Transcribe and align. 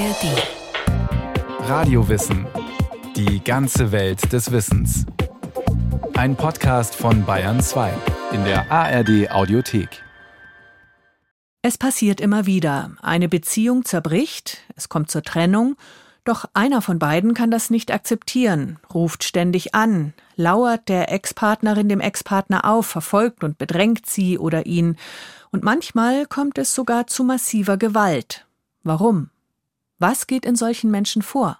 ARD. 0.00 1.68
Radiowissen. 1.68 2.46
Die 3.16 3.44
ganze 3.44 3.92
Welt 3.92 4.32
des 4.32 4.50
Wissens. 4.50 5.04
Ein 6.14 6.36
Podcast 6.36 6.94
von 6.94 7.26
Bayern 7.26 7.60
2 7.60 7.92
in 8.32 8.42
der 8.44 8.72
ARD 8.72 9.30
Audiothek. 9.30 10.02
Es 11.60 11.76
passiert 11.76 12.18
immer 12.22 12.46
wieder. 12.46 12.92
Eine 13.02 13.28
Beziehung 13.28 13.84
zerbricht, 13.84 14.62
es 14.74 14.88
kommt 14.88 15.10
zur 15.10 15.22
Trennung, 15.22 15.76
doch 16.24 16.46
einer 16.54 16.80
von 16.80 16.98
beiden 16.98 17.34
kann 17.34 17.50
das 17.50 17.68
nicht 17.68 17.92
akzeptieren, 17.92 18.78
ruft 18.94 19.22
ständig 19.22 19.74
an, 19.74 20.14
lauert 20.34 20.88
der 20.88 21.12
Ex-Partnerin 21.12 21.90
dem 21.90 22.00
Ex-Partner 22.00 22.64
auf, 22.64 22.86
verfolgt 22.86 23.44
und 23.44 23.58
bedrängt 23.58 24.06
sie 24.06 24.38
oder 24.38 24.64
ihn, 24.64 24.96
und 25.50 25.62
manchmal 25.62 26.24
kommt 26.24 26.56
es 26.56 26.74
sogar 26.74 27.06
zu 27.06 27.22
massiver 27.22 27.76
Gewalt. 27.76 28.46
Warum? 28.82 29.28
Was 30.02 30.26
geht 30.26 30.46
in 30.46 30.56
solchen 30.56 30.90
Menschen 30.90 31.20
vor? 31.20 31.58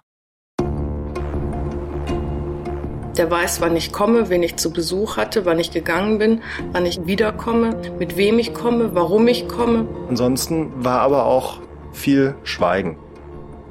Der 3.15 3.29
weiß, 3.29 3.61
wann 3.61 3.75
ich 3.75 3.91
komme, 3.91 4.29
wen 4.29 4.41
ich 4.41 4.55
zu 4.55 4.73
Besuch 4.73 5.15
hatte, 5.15 5.45
wann 5.45 5.59
ich 5.59 5.69
gegangen 5.69 6.17
bin, 6.17 6.41
wann 6.71 6.87
ich 6.87 7.05
wiederkomme, 7.05 7.79
mit 7.99 8.17
wem 8.17 8.39
ich 8.39 8.55
komme, 8.55 8.95
warum 8.95 9.27
ich 9.27 9.47
komme. 9.47 9.87
Ansonsten 10.09 10.83
war 10.83 11.01
aber 11.01 11.27
auch 11.27 11.59
viel 11.93 12.33
Schweigen. 12.43 12.97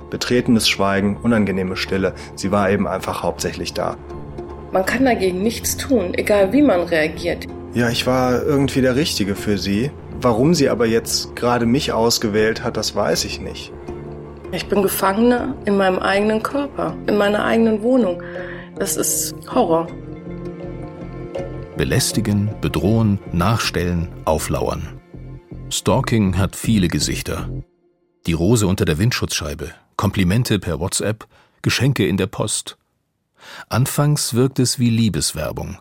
Betretenes 0.08 0.68
Schweigen, 0.68 1.16
unangenehme 1.16 1.74
Stille. 1.76 2.14
Sie 2.36 2.52
war 2.52 2.70
eben 2.70 2.86
einfach 2.86 3.24
hauptsächlich 3.24 3.74
da. 3.74 3.96
Man 4.70 4.86
kann 4.86 5.04
dagegen 5.04 5.42
nichts 5.42 5.78
tun, 5.78 6.14
egal 6.14 6.52
wie 6.52 6.62
man 6.62 6.82
reagiert. 6.82 7.48
Ja, 7.74 7.88
ich 7.90 8.06
war 8.06 8.40
irgendwie 8.40 8.82
der 8.82 8.94
Richtige 8.94 9.34
für 9.34 9.58
sie. 9.58 9.90
Warum 10.20 10.54
sie 10.54 10.68
aber 10.68 10.86
jetzt 10.86 11.34
gerade 11.34 11.66
mich 11.66 11.92
ausgewählt 11.92 12.62
hat, 12.62 12.76
das 12.76 12.94
weiß 12.94 13.24
ich 13.24 13.40
nicht. 13.40 13.72
Ich 14.52 14.66
bin 14.66 14.82
Gefangene 14.82 15.54
in 15.64 15.76
meinem 15.76 16.00
eigenen 16.00 16.42
Körper, 16.42 16.96
in 17.06 17.16
meiner 17.16 17.44
eigenen 17.44 17.82
Wohnung. 17.82 18.20
Das 18.76 18.96
ist 18.96 19.34
Horror. 19.54 19.86
Belästigen, 21.76 22.50
bedrohen, 22.60 23.20
nachstellen, 23.32 24.08
auflauern. 24.24 25.00
Stalking 25.70 26.36
hat 26.36 26.56
viele 26.56 26.88
Gesichter. 26.88 27.48
Die 28.26 28.32
Rose 28.32 28.66
unter 28.66 28.84
der 28.84 28.98
Windschutzscheibe, 28.98 29.72
Komplimente 29.96 30.58
per 30.58 30.80
WhatsApp, 30.80 31.28
Geschenke 31.62 32.06
in 32.06 32.16
der 32.16 32.26
Post. 32.26 32.76
Anfangs 33.68 34.34
wirkt 34.34 34.58
es 34.58 34.80
wie 34.80 34.90
Liebeswerbung. 34.90 35.78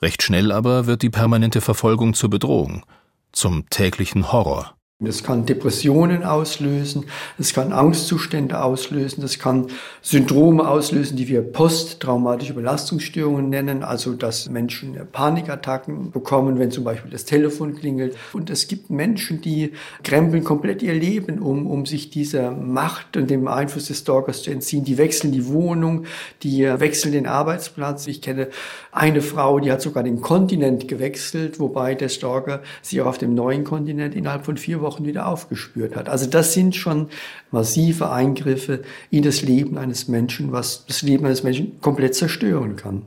Recht 0.00 0.22
schnell 0.22 0.52
aber 0.52 0.86
wird 0.86 1.02
die 1.02 1.10
permanente 1.10 1.60
Verfolgung 1.60 2.14
zur 2.14 2.30
Bedrohung, 2.30 2.84
zum 3.32 3.68
täglichen 3.68 4.30
Horror. 4.30 4.76
Das 4.98 5.22
kann 5.22 5.44
Depressionen 5.44 6.24
auslösen, 6.24 7.04
es 7.38 7.52
kann 7.52 7.74
Angstzustände 7.74 8.62
auslösen, 8.62 9.20
das 9.20 9.38
kann 9.38 9.66
Syndrome 10.00 10.66
auslösen, 10.66 11.18
die 11.18 11.28
wir 11.28 11.42
posttraumatische 11.42 12.54
Belastungsstörungen 12.54 13.50
nennen, 13.50 13.82
also 13.82 14.14
dass 14.14 14.48
Menschen 14.48 14.96
Panikattacken 15.12 16.12
bekommen, 16.12 16.58
wenn 16.58 16.70
zum 16.70 16.84
Beispiel 16.84 17.10
das 17.10 17.26
Telefon 17.26 17.76
klingelt. 17.76 18.16
Und 18.32 18.48
es 18.48 18.68
gibt 18.68 18.88
Menschen, 18.88 19.42
die 19.42 19.72
krempeln 20.02 20.44
komplett 20.44 20.82
ihr 20.82 20.94
Leben 20.94 21.40
um, 21.40 21.66
um 21.66 21.84
sich 21.84 22.08
dieser 22.08 22.50
Macht 22.50 23.18
und 23.18 23.28
dem 23.28 23.48
Einfluss 23.48 23.88
des 23.88 23.98
Stalkers 23.98 24.44
zu 24.44 24.50
entziehen. 24.50 24.84
Die 24.84 24.96
wechseln 24.96 25.30
die 25.30 25.46
Wohnung, 25.46 26.06
die 26.42 26.62
wechseln 26.62 27.12
den 27.12 27.26
Arbeitsplatz. 27.26 28.06
Ich 28.06 28.22
kenne 28.22 28.48
eine 28.92 29.20
Frau, 29.20 29.60
die 29.60 29.70
hat 29.70 29.82
sogar 29.82 30.04
den 30.04 30.22
Kontinent 30.22 30.88
gewechselt, 30.88 31.60
wobei 31.60 31.94
der 31.94 32.08
Stalker 32.08 32.62
sie 32.80 33.02
auch 33.02 33.06
auf 33.06 33.18
dem 33.18 33.34
neuen 33.34 33.62
Kontinent 33.62 34.14
innerhalb 34.14 34.46
von 34.46 34.56
vier 34.56 34.80
Wochen 34.80 34.85
Wochen 34.86 35.04
wieder 35.04 35.26
aufgespürt 35.26 35.96
hat. 35.96 36.08
Also 36.08 36.26
das 36.26 36.54
sind 36.54 36.74
schon 36.76 37.08
massive 37.50 38.10
Eingriffe 38.10 38.82
in 39.10 39.22
das 39.22 39.42
Leben 39.42 39.76
eines 39.76 40.08
Menschen, 40.08 40.52
was 40.52 40.86
das 40.86 41.02
Leben 41.02 41.26
eines 41.26 41.42
Menschen 41.42 41.80
komplett 41.80 42.14
zerstören 42.14 42.76
kann. 42.76 43.02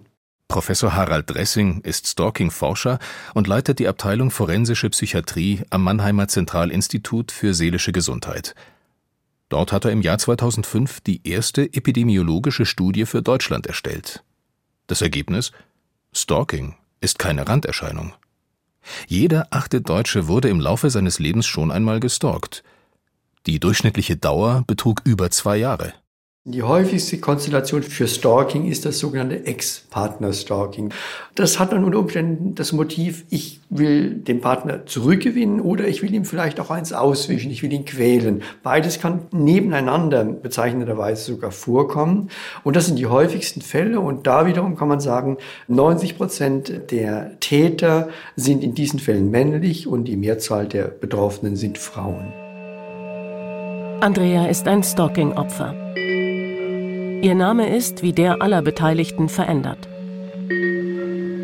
Professor 0.49 0.95
Harald 0.95 1.29
Dressing 1.29 1.81
ist 1.81 2.07
Stalking-Forscher 2.07 2.97
und 3.35 3.47
leitet 3.47 3.79
die 3.79 3.87
Abteilung 3.87 4.31
Forensische 4.31 4.89
Psychiatrie 4.89 5.61
am 5.69 5.83
Mannheimer 5.83 6.27
Zentralinstitut 6.27 7.31
für 7.31 7.53
seelische 7.53 7.91
Gesundheit. 7.91 8.55
Dort 9.47 9.71
hat 9.71 9.85
er 9.85 9.91
im 9.91 10.01
Jahr 10.01 10.17
2005 10.17 11.01
die 11.01 11.27
erste 11.27 11.71
epidemiologische 11.73 12.65
Studie 12.65 13.05
für 13.05 13.21
Deutschland 13.21 13.67
erstellt. 13.67 14.23
Das 14.87 15.01
Ergebnis? 15.01 15.51
Stalking 16.13 16.75
ist 16.99 17.19
keine 17.19 17.47
Randerscheinung. 17.47 18.13
Jeder 19.07 19.47
achte 19.51 19.81
Deutsche 19.81 20.27
wurde 20.27 20.49
im 20.49 20.59
Laufe 20.59 20.89
seines 20.89 21.19
Lebens 21.19 21.45
schon 21.45 21.71
einmal 21.71 21.99
gestalkt. 21.99 22.63
Die 23.45 23.59
durchschnittliche 23.59 24.17
Dauer 24.17 24.63
betrug 24.67 25.01
über 25.05 25.31
zwei 25.31 25.57
Jahre. 25.57 25.93
Die 26.45 26.63
häufigste 26.63 27.17
Konstellation 27.17 27.83
für 27.83 28.07
Stalking 28.07 28.65
ist 28.65 28.85
das 28.85 28.97
sogenannte 28.97 29.45
Ex-Partner-Stalking. 29.45 30.93
Das 31.35 31.59
hat 31.59 31.73
dann 31.73 31.83
unter 31.83 31.99
Umständen 31.99 32.55
das 32.55 32.71
Motiv, 32.71 33.25
ich 33.29 33.59
will 33.69 34.11
den 34.11 34.39
Partner 34.39 34.85
zurückgewinnen 34.85 35.59
oder 35.59 35.85
ich 35.85 36.01
will 36.01 36.13
ihm 36.13 36.23
vielleicht 36.23 36.61
auch 36.61 36.71
eins 36.71 36.93
auswischen, 36.93 37.51
ich 37.51 37.61
will 37.61 37.73
ihn 37.73 37.83
quälen. 37.83 38.41
Beides 38.63 39.01
kann 39.01 39.27
nebeneinander 39.31 40.23
bezeichnenderweise 40.23 41.25
sogar 41.25 41.51
vorkommen. 41.51 42.29
Und 42.63 42.77
das 42.77 42.85
sind 42.85 42.97
die 42.97 43.07
häufigsten 43.07 43.61
Fälle. 43.61 43.99
Und 43.99 44.25
da 44.25 44.45
wiederum 44.45 44.77
kann 44.77 44.87
man 44.87 45.01
sagen, 45.01 45.37
90 45.67 46.15
Prozent 46.15 46.89
der 46.89 47.37
Täter 47.41 48.07
sind 48.37 48.63
in 48.63 48.73
diesen 48.73 48.99
Fällen 48.99 49.29
männlich 49.29 49.87
und 49.87 50.05
die 50.05 50.15
Mehrzahl 50.15 50.67
der 50.69 50.85
Betroffenen 50.85 51.57
sind 51.57 51.77
Frauen. 51.77 52.31
Andrea 53.99 54.45
ist 54.45 54.65
ein 54.69 54.81
Stalking-Opfer. 54.81 55.75
Ihr 57.21 57.35
Name 57.35 57.75
ist, 57.75 58.01
wie 58.01 58.13
der 58.13 58.41
aller 58.41 58.61
Beteiligten, 58.61 59.27
verändert. 59.27 59.89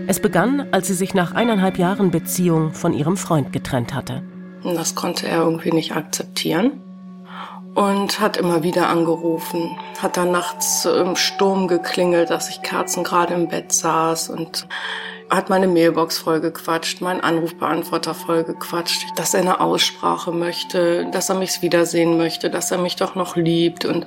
Es 0.07 0.21
begann, 0.21 0.67
als 0.71 0.87
sie 0.87 0.93
sich 0.93 1.13
nach 1.13 1.33
eineinhalb 1.33 1.77
Jahren 1.77 2.11
Beziehung 2.11 2.71
von 2.71 2.93
ihrem 2.93 3.17
Freund 3.17 3.51
getrennt 3.51 3.93
hatte. 3.93 4.23
Das 4.63 4.95
konnte 4.95 5.27
er 5.27 5.39
irgendwie 5.39 5.71
nicht 5.71 5.93
akzeptieren 5.93 6.81
und 7.73 8.21
hat 8.21 8.37
immer 8.37 8.63
wieder 8.63 8.87
angerufen. 8.87 9.77
Hat 10.01 10.15
dann 10.15 10.31
nachts 10.31 10.85
im 10.85 11.17
Sturm 11.17 11.67
geklingelt, 11.67 12.29
dass 12.29 12.49
ich 12.49 12.61
Kerzen 12.61 13.03
gerade 13.03 13.33
im 13.33 13.49
Bett 13.49 13.73
saß 13.73 14.29
und 14.29 14.67
hat 15.29 15.49
meine 15.49 15.67
Mailbox 15.67 16.19
vollgequatscht, 16.19 17.01
meinen 17.01 17.21
Anrufbeantworter 17.21 18.13
vollgequatscht, 18.13 19.07
dass 19.15 19.33
er 19.33 19.41
eine 19.41 19.59
Aussprache 19.59 20.31
möchte, 20.31 21.07
dass 21.11 21.29
er 21.29 21.35
mich 21.35 21.61
wiedersehen 21.61 22.17
möchte, 22.17 22.49
dass 22.49 22.71
er 22.71 22.77
mich 22.77 22.95
doch 22.95 23.15
noch 23.15 23.35
liebt 23.35 23.85
und, 23.85 24.05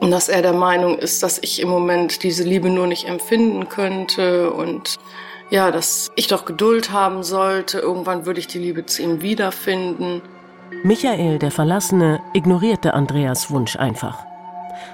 und 0.00 0.10
dass 0.10 0.28
er 0.28 0.42
der 0.42 0.52
Meinung 0.52 0.98
ist, 0.98 1.22
dass 1.22 1.38
ich 1.38 1.60
im 1.60 1.68
Moment 1.68 2.22
diese 2.22 2.44
Liebe 2.44 2.70
nur 2.70 2.86
nicht 2.86 3.06
empfinden 3.06 3.68
könnte 3.68 4.50
und 4.50 4.96
ja, 5.50 5.70
dass 5.70 6.10
ich 6.16 6.28
doch 6.28 6.46
Geduld 6.46 6.90
haben 6.90 7.22
sollte, 7.22 7.78
irgendwann 7.78 8.24
würde 8.24 8.40
ich 8.40 8.46
die 8.46 8.58
Liebe 8.58 8.86
zu 8.86 9.02
ihm 9.02 9.20
wiederfinden. 9.20 10.22
Michael, 10.82 11.38
der 11.38 11.50
Verlassene, 11.50 12.20
ignorierte 12.32 12.94
Andreas 12.94 13.50
Wunsch 13.50 13.76
einfach. 13.76 14.24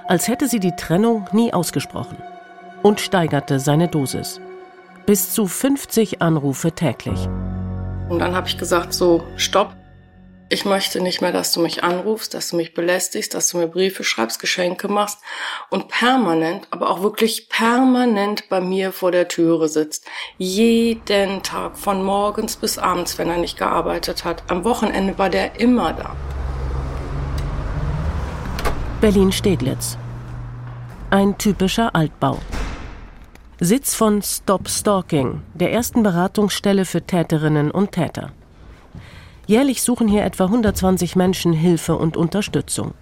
Als 0.08 0.26
hätte 0.26 0.48
sie 0.48 0.60
die 0.60 0.74
Trennung 0.76 1.26
nie 1.32 1.52
ausgesprochen. 1.52 2.16
Und 2.82 3.00
steigerte 3.00 3.60
seine 3.60 3.88
Dosis 3.88 4.40
bis 5.06 5.32
zu 5.32 5.46
50 5.46 6.22
Anrufe 6.22 6.72
täglich. 6.72 7.28
Und 8.08 8.18
dann 8.18 8.34
habe 8.34 8.48
ich 8.48 8.58
gesagt, 8.58 8.92
so, 8.92 9.22
stopp. 9.36 9.76
Ich 10.52 10.64
möchte 10.64 11.00
nicht 11.00 11.20
mehr, 11.20 11.30
dass 11.30 11.52
du 11.52 11.60
mich 11.60 11.84
anrufst, 11.84 12.34
dass 12.34 12.50
du 12.50 12.56
mich 12.56 12.74
belästigst, 12.74 13.34
dass 13.34 13.48
du 13.50 13.58
mir 13.58 13.68
Briefe 13.68 14.02
schreibst, 14.02 14.40
Geschenke 14.40 14.88
machst 14.88 15.20
und 15.70 15.86
permanent, 15.86 16.66
aber 16.72 16.90
auch 16.90 17.02
wirklich 17.02 17.48
permanent 17.48 18.48
bei 18.48 18.60
mir 18.60 18.90
vor 18.90 19.12
der 19.12 19.28
Türe 19.28 19.68
sitzt. 19.68 20.06
Jeden 20.38 21.44
Tag, 21.44 21.78
von 21.78 22.02
morgens 22.02 22.56
bis 22.56 22.78
abends, 22.78 23.16
wenn 23.16 23.30
er 23.30 23.36
nicht 23.36 23.58
gearbeitet 23.58 24.24
hat. 24.24 24.42
Am 24.48 24.64
Wochenende 24.64 25.16
war 25.18 25.30
der 25.30 25.60
immer 25.60 25.92
da. 25.92 26.16
Berlin-Steglitz. 29.00 29.96
Ein 31.10 31.38
typischer 31.38 31.94
Altbau. 31.94 32.38
Sitz 33.62 33.94
von 33.94 34.22
Stop 34.22 34.70
Stalking, 34.70 35.42
der 35.52 35.70
ersten 35.70 36.02
Beratungsstelle 36.02 36.86
für 36.86 37.02
Täterinnen 37.02 37.70
und 37.70 37.92
Täter. 37.92 38.30
Jährlich 39.46 39.82
suchen 39.82 40.08
hier 40.08 40.24
etwa 40.24 40.44
120 40.44 41.14
Menschen 41.14 41.52
Hilfe 41.52 41.94
und 41.94 42.16
Unterstützung. 42.16 42.94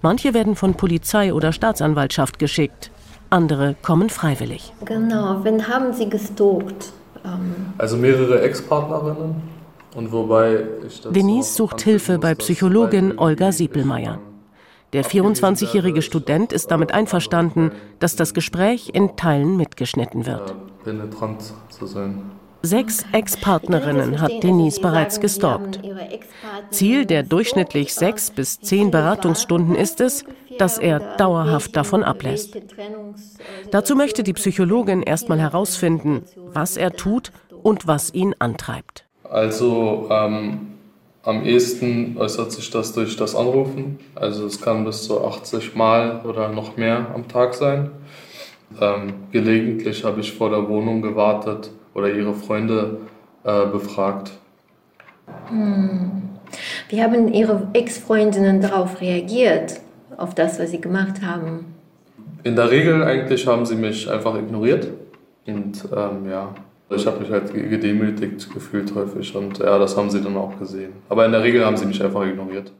Manche 0.00 0.32
werden 0.32 0.54
von 0.54 0.74
Polizei 0.74 1.34
oder 1.34 1.52
Staatsanwaltschaft 1.52 2.38
geschickt, 2.38 2.92
andere 3.30 3.74
kommen 3.82 4.10
freiwillig. 4.10 4.72
Genau, 4.84 5.42
wen 5.42 5.66
haben 5.66 5.92
Sie 5.92 6.08
gestalkt? 6.08 6.92
Ähm 7.24 7.74
also 7.76 7.96
mehrere 7.96 8.42
Ex-Partnerinnen. 8.42 9.42
Und 9.96 10.12
wobei 10.12 10.66
ich 10.86 11.00
das 11.00 11.12
Denise 11.12 11.52
sucht 11.52 11.80
Hilfe 11.80 12.20
bei 12.20 12.36
Psychologin 12.36 13.18
Olga 13.18 13.50
Siepelmeier. 13.50 14.20
Der 14.92 15.04
24-jährige 15.04 16.02
Student 16.02 16.52
ist 16.52 16.70
damit 16.70 16.92
einverstanden, 16.92 17.72
dass 18.00 18.16
das 18.16 18.34
Gespräch 18.34 18.90
in 18.92 19.16
Teilen 19.16 19.56
mitgeschnitten 19.56 20.26
wird. 20.26 20.54
Sechs 22.62 23.04
Ex-Partnerinnen 23.12 24.20
hat 24.20 24.42
Denise 24.42 24.80
bereits 24.80 25.20
gestalkt. 25.20 25.80
Ziel 26.70 27.06
der 27.06 27.22
durchschnittlich 27.22 27.94
sechs 27.94 28.30
bis 28.30 28.60
zehn 28.60 28.90
Beratungsstunden 28.90 29.74
ist 29.74 30.00
es, 30.00 30.24
dass 30.58 30.76
er 30.76 31.16
dauerhaft 31.16 31.74
davon 31.74 32.04
ablässt. 32.04 32.58
Dazu 33.70 33.96
möchte 33.96 34.22
die 34.22 34.34
Psychologin 34.34 35.02
erstmal 35.02 35.40
herausfinden, 35.40 36.24
was 36.52 36.76
er 36.76 36.92
tut 36.92 37.32
und 37.62 37.86
was 37.86 38.12
ihn 38.12 38.34
antreibt. 38.38 39.06
Also 39.24 40.08
ähm, 40.10 40.79
am 41.22 41.44
ehesten 41.44 42.16
äußert 42.18 42.52
sich 42.52 42.70
das 42.70 42.92
durch 42.92 43.16
das 43.16 43.34
Anrufen. 43.34 43.98
Also 44.14 44.46
es 44.46 44.60
kann 44.60 44.84
bis 44.84 45.02
zu 45.02 45.24
80 45.24 45.74
Mal 45.74 46.22
oder 46.24 46.48
noch 46.48 46.76
mehr 46.76 47.06
am 47.14 47.28
Tag 47.28 47.54
sein. 47.54 47.90
Ähm, 48.80 49.14
gelegentlich 49.32 50.04
habe 50.04 50.20
ich 50.20 50.32
vor 50.32 50.50
der 50.50 50.68
Wohnung 50.68 51.02
gewartet 51.02 51.70
oder 51.94 52.08
ihre 52.08 52.34
Freunde 52.34 52.98
äh, 53.44 53.66
befragt. 53.66 54.30
Hm. 55.48 56.22
Wie 56.88 57.02
haben 57.02 57.32
Ihre 57.32 57.68
Ex-Freundinnen 57.72 58.60
darauf 58.60 59.00
reagiert, 59.00 59.80
auf 60.16 60.34
das, 60.34 60.58
was 60.58 60.70
Sie 60.70 60.80
gemacht 60.80 61.22
haben? 61.22 61.66
In 62.42 62.56
der 62.56 62.70
Regel 62.70 63.04
eigentlich 63.04 63.46
haben 63.46 63.66
sie 63.66 63.76
mich 63.76 64.10
einfach 64.10 64.34
ignoriert. 64.34 64.88
Und 65.46 65.84
ähm, 65.94 66.28
ja, 66.28 66.54
ich 66.90 67.06
habe 67.06 67.20
mich 67.20 67.30
halt 67.30 67.52
gedemütigt 67.52 68.52
gefühlt 68.52 68.94
häufig 68.94 69.34
und 69.36 69.58
ja, 69.58 69.78
das 69.78 69.96
haben 69.96 70.10
sie 70.10 70.20
dann 70.20 70.36
auch 70.36 70.58
gesehen. 70.58 70.92
Aber 71.08 71.24
in 71.24 71.32
der 71.32 71.42
Regel 71.42 71.64
haben 71.64 71.76
sie 71.76 71.86
mich 71.86 72.02
einfach 72.02 72.26
ignoriert. 72.26 72.72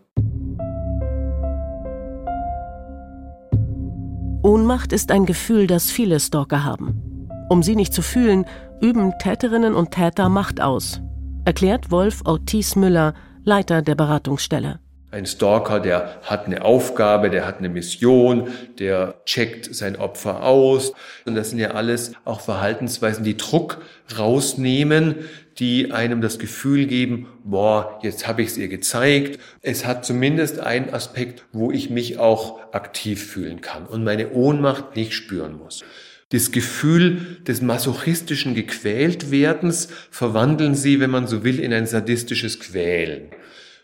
Ohnmacht 4.42 4.92
ist 4.92 5.12
ein 5.12 5.26
Gefühl, 5.26 5.66
das 5.66 5.90
viele 5.90 6.18
Stalker 6.18 6.64
haben. 6.64 7.28
Um 7.48 7.62
sie 7.62 7.76
nicht 7.76 7.92
zu 7.92 8.02
fühlen, 8.02 8.46
üben 8.80 9.12
Täterinnen 9.18 9.74
und 9.74 9.90
Täter 9.90 10.28
Macht 10.28 10.60
aus, 10.60 11.00
erklärt 11.44 11.90
Wolf 11.90 12.22
Ortiz 12.24 12.74
Müller, 12.74 13.14
Leiter 13.44 13.82
der 13.82 13.94
Beratungsstelle. 13.94 14.80
Ein 15.12 15.26
Stalker, 15.26 15.80
der 15.80 16.20
hat 16.22 16.46
eine 16.46 16.64
Aufgabe, 16.64 17.30
der 17.30 17.44
hat 17.44 17.58
eine 17.58 17.68
Mission, 17.68 18.48
der 18.78 19.20
checkt 19.24 19.74
sein 19.74 19.96
Opfer 19.96 20.44
aus. 20.44 20.92
Und 21.24 21.34
das 21.34 21.50
sind 21.50 21.58
ja 21.58 21.72
alles 21.72 22.12
auch 22.24 22.40
Verhaltensweisen, 22.40 23.24
die 23.24 23.36
Druck 23.36 23.78
rausnehmen, 24.16 25.16
die 25.58 25.90
einem 25.90 26.20
das 26.20 26.38
Gefühl 26.38 26.86
geben, 26.86 27.26
boah, 27.42 27.98
jetzt 28.02 28.28
habe 28.28 28.42
ich 28.42 28.50
es 28.50 28.56
ihr 28.56 28.68
gezeigt. 28.68 29.40
Es 29.62 29.84
hat 29.84 30.04
zumindest 30.04 30.60
einen 30.60 30.94
Aspekt, 30.94 31.44
wo 31.52 31.72
ich 31.72 31.90
mich 31.90 32.18
auch 32.18 32.72
aktiv 32.72 33.24
fühlen 33.24 33.60
kann 33.60 33.86
und 33.86 34.04
meine 34.04 34.30
Ohnmacht 34.30 34.94
nicht 34.94 35.12
spüren 35.12 35.58
muss. 35.58 35.84
Das 36.28 36.52
Gefühl 36.52 37.38
des 37.48 37.60
masochistischen 37.60 38.54
Gequältwerdens 38.54 39.88
verwandeln 40.12 40.76
sie, 40.76 41.00
wenn 41.00 41.10
man 41.10 41.26
so 41.26 41.42
will, 41.42 41.58
in 41.58 41.72
ein 41.72 41.86
sadistisches 41.86 42.60
Quälen. 42.60 43.30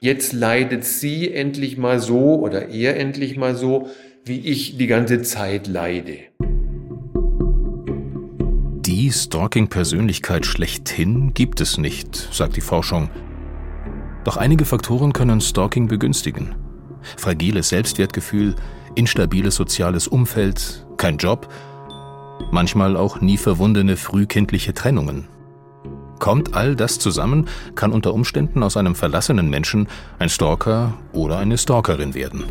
Jetzt 0.01 0.33
leidet 0.33 0.85
sie 0.85 1.33
endlich 1.33 1.79
mal 1.79 2.01
so 2.01 2.39
oder 2.39 2.69
er 2.69 2.99
endlich 2.99 3.37
mal 3.37 3.55
so, 3.55 3.89
wie 4.25 4.41
ich 4.41 4.77
die 4.77 4.87
ganze 4.87 5.23
Zeit 5.23 5.67
leide. 5.67 6.19
Die 8.81 9.11
Stalking-Persönlichkeit 9.11 10.45
schlechthin 10.45 11.33
gibt 11.33 11.61
es 11.61 11.79
nicht, 11.79 12.15
sagt 12.33 12.57
die 12.57 12.61
Forschung. 12.61 13.09
Doch 14.25 14.37
einige 14.37 14.65
Faktoren 14.65 15.13
können 15.13 15.41
Stalking 15.41 15.89
begünstigen. 15.89 16.57
Fragiles 17.17 17.69
Selbstwertgefühl, 17.69 18.57
instabiles 18.97 19.55
soziales 19.55 20.09
Umfeld, 20.09 20.87
kein 20.97 21.19
Job, 21.19 21.49
manchmal 22.51 22.97
auch 22.97 23.21
nie 23.21 23.37
verwundene 23.37 23.97
frühkindliche 23.97 24.75
Trennungen. 24.75 25.29
Kommt 26.19 26.57
all 26.57 26.75
das 26.75 26.99
zusammen, 26.99 27.49
kann 27.75 27.93
unter 27.93 28.15
Umständen 28.15 28.63
aus 28.63 28.77
einem 28.77 28.95
verlassenen 28.95 29.51
Menschen 29.51 29.89
ein 30.19 30.29
Stalker 30.29 30.95
oder 31.13 31.39
eine 31.39 31.59
Stalkerin 31.59 32.15
werden. 32.15 32.45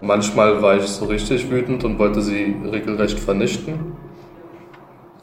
Manchmal 0.00 0.62
war 0.62 0.76
ich 0.76 0.86
so 0.86 1.04
richtig 1.04 1.50
wütend 1.50 1.84
und 1.84 1.98
wollte 1.98 2.22
sie 2.22 2.56
regelrecht 2.64 3.18
vernichten. 3.18 3.92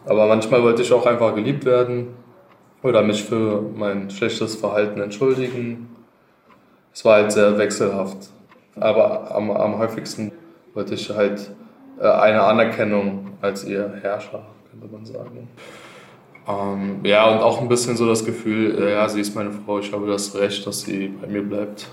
Aber 0.06 0.28
manchmal 0.28 0.62
wollte 0.62 0.84
ich 0.84 0.94
auch 0.94 1.06
einfach 1.06 1.34
geliebt 1.34 1.66
werden 1.66 2.10
oder 2.84 3.02
mich 3.02 3.24
für 3.24 3.62
mein 3.76 4.10
schlechtes 4.10 4.56
Verhalten 4.56 5.02
entschuldigen. 5.02 5.90
Es 6.94 7.04
war 7.04 7.16
halt 7.16 7.32
sehr 7.32 7.58
wechselhaft. 7.58 8.30
Aber 8.80 9.36
am, 9.36 9.50
am 9.50 9.80
häufigsten 9.80 10.32
wollte 10.74 10.94
ich 10.94 11.10
halt 11.10 11.50
äh, 12.00 12.08
eine 12.08 12.44
Anerkennung 12.44 13.32
als 13.42 13.64
ihr 13.64 13.94
Herrscher, 14.02 14.46
könnte 14.70 14.88
man 14.94 15.06
sagen. 15.06 15.48
Ähm, 16.48 17.02
ja, 17.04 17.30
und 17.30 17.40
auch 17.40 17.62
ein 17.62 17.68
bisschen 17.68 17.98
so 17.98 18.08
das 18.08 18.26
Gefühl, 18.26 18.82
äh, 18.82 18.94
ja, 18.94 19.10
sie 19.10 19.22
ist 19.22 19.36
meine 19.36 19.52
Frau, 19.52 19.80
ich 19.80 19.92
habe 19.92 20.08
das 20.08 20.34
Recht, 20.36 20.66
dass 20.66 20.82
sie 20.82 21.10
bei 21.10 21.28
mir 21.28 21.44
bleibt. 21.44 21.88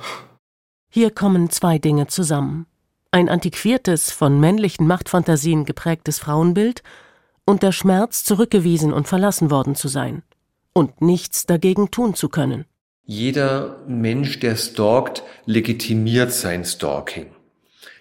Hier 0.88 1.10
kommen 1.10 1.50
zwei 1.50 1.78
Dinge 1.78 2.06
zusammen. 2.06 2.66
Ein 3.10 3.28
antiquiertes, 3.28 4.12
von 4.12 4.38
männlichen 4.38 4.86
Machtfantasien 4.86 5.64
geprägtes 5.64 6.18
Frauenbild 6.18 6.82
und 7.44 7.62
der 7.62 7.72
Schmerz, 7.72 8.24
zurückgewiesen 8.24 8.92
und 8.92 9.08
verlassen 9.08 9.50
worden 9.50 9.74
zu 9.74 9.88
sein 9.88 10.22
und 10.72 11.00
nichts 11.00 11.46
dagegen 11.46 11.90
tun 11.90 12.14
zu 12.14 12.28
können. 12.28 12.64
Jeder 13.04 13.80
Mensch, 13.86 14.40
der 14.40 14.56
stalkt, 14.56 15.24
legitimiert 15.46 16.32
sein 16.32 16.64
Stalking 16.64 17.26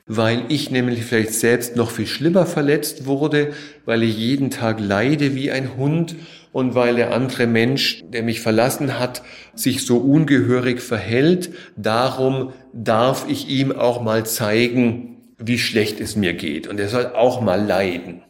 weil 0.06 0.45
ich 0.49 0.69
nämlich 0.69 1.06
vielleicht 1.06 1.33
selbst 1.33 1.75
noch 1.75 1.89
viel 1.89 2.07
schlimmer 2.07 2.45
verletzt 2.45 3.06
wurde, 3.06 3.53
weil 3.85 4.03
ich 4.03 4.17
jeden 4.17 4.49
Tag 4.49 4.79
leide 4.79 5.35
wie 5.35 5.51
ein 5.51 5.77
Hund 5.77 6.15
und 6.53 6.75
weil 6.75 6.95
der 6.95 7.13
andere 7.13 7.47
Mensch, 7.47 8.03
der 8.07 8.23
mich 8.23 8.39
verlassen 8.39 8.97
hat, 8.97 9.23
sich 9.53 9.85
so 9.85 9.97
ungehörig 9.97 10.81
verhält. 10.81 11.53
Darum 11.75 12.53
darf 12.71 13.25
ich 13.27 13.50
ihm 13.50 13.73
auch 13.73 14.01
mal 14.01 14.25
zeigen, 14.25 15.17
wie 15.38 15.59
schlecht 15.59 16.00
es 16.00 16.15
mir 16.15 16.33
geht. 16.33 16.67
Und 16.67 16.79
er 16.79 16.88
soll 16.88 17.07
auch 17.07 17.41
mal 17.41 17.61
leiden. 17.61 18.21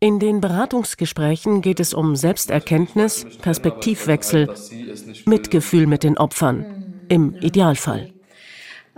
In 0.00 0.18
den 0.18 0.40
Beratungsgesprächen 0.40 1.62
geht 1.62 1.80
es 1.80 1.94
um 1.94 2.16
Selbsterkenntnis, 2.16 3.26
Perspektivwechsel, 3.40 4.48
Mitgefühl 5.24 5.86
mit 5.86 6.02
den 6.02 6.18
Opfern, 6.18 7.02
im 7.08 7.34
Idealfall. 7.34 8.12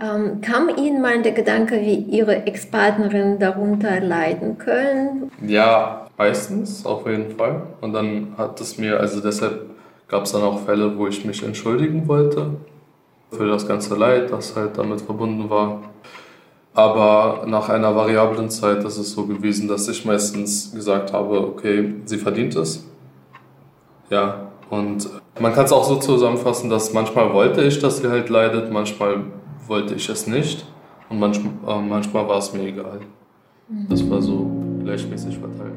Ähm, 0.01 0.39
kam 0.41 0.69
Ihnen 0.69 1.01
mal 1.01 1.21
der 1.21 1.33
Gedanke, 1.33 1.81
wie 1.81 1.95
Ihre 1.95 2.45
Ex-Partnerin 2.45 3.37
darunter 3.37 3.99
leiden 3.99 4.57
können? 4.57 5.29
Ja, 5.45 6.07
meistens 6.17 6.85
auf 6.85 7.05
jeden 7.05 7.35
Fall. 7.35 7.63
Und 7.81 7.91
dann 7.93 8.33
hat 8.37 8.61
es 8.61 8.77
mir, 8.77 8.99
also 8.99 9.19
deshalb 9.19 9.69
gab 10.07 10.23
es 10.23 10.31
dann 10.31 10.41
auch 10.41 10.61
Fälle, 10.61 10.97
wo 10.97 11.07
ich 11.07 11.25
mich 11.25 11.43
entschuldigen 11.43 12.07
wollte 12.07 12.51
für 13.31 13.47
das 13.47 13.67
ganze 13.67 13.95
Leid, 13.95 14.31
das 14.31 14.55
halt 14.55 14.77
damit 14.77 15.01
verbunden 15.01 15.49
war. 15.49 15.81
Aber 16.73 17.45
nach 17.45 17.67
einer 17.67 17.93
variablen 17.95 18.49
Zeit 18.49 18.83
ist 18.85 18.97
es 18.97 19.11
so 19.11 19.25
gewesen, 19.25 19.67
dass 19.67 19.87
ich 19.89 20.05
meistens 20.05 20.71
gesagt 20.73 21.11
habe, 21.11 21.41
okay, 21.41 21.95
sie 22.05 22.17
verdient 22.17 22.55
es. 22.55 22.85
Ja, 24.09 24.47
und 24.69 25.09
man 25.39 25.53
kann 25.53 25.65
es 25.65 25.71
auch 25.71 25.83
so 25.83 25.97
zusammenfassen, 25.97 26.69
dass 26.69 26.93
manchmal 26.93 27.33
wollte 27.33 27.61
ich, 27.63 27.79
dass 27.79 27.97
sie 27.97 28.09
halt 28.09 28.29
leidet, 28.29 28.71
manchmal 28.71 29.23
wollte 29.69 29.95
ich 29.95 30.09
es 30.09 30.27
nicht 30.27 30.65
und 31.09 31.19
manchmal, 31.19 31.53
äh, 31.67 31.81
manchmal 31.81 32.27
war 32.27 32.39
es 32.39 32.53
mir 32.53 32.63
egal. 32.63 32.99
Das 33.87 34.07
war 34.09 34.21
so 34.21 34.49
gleichmäßig 34.83 35.37
verteilt. 35.37 35.75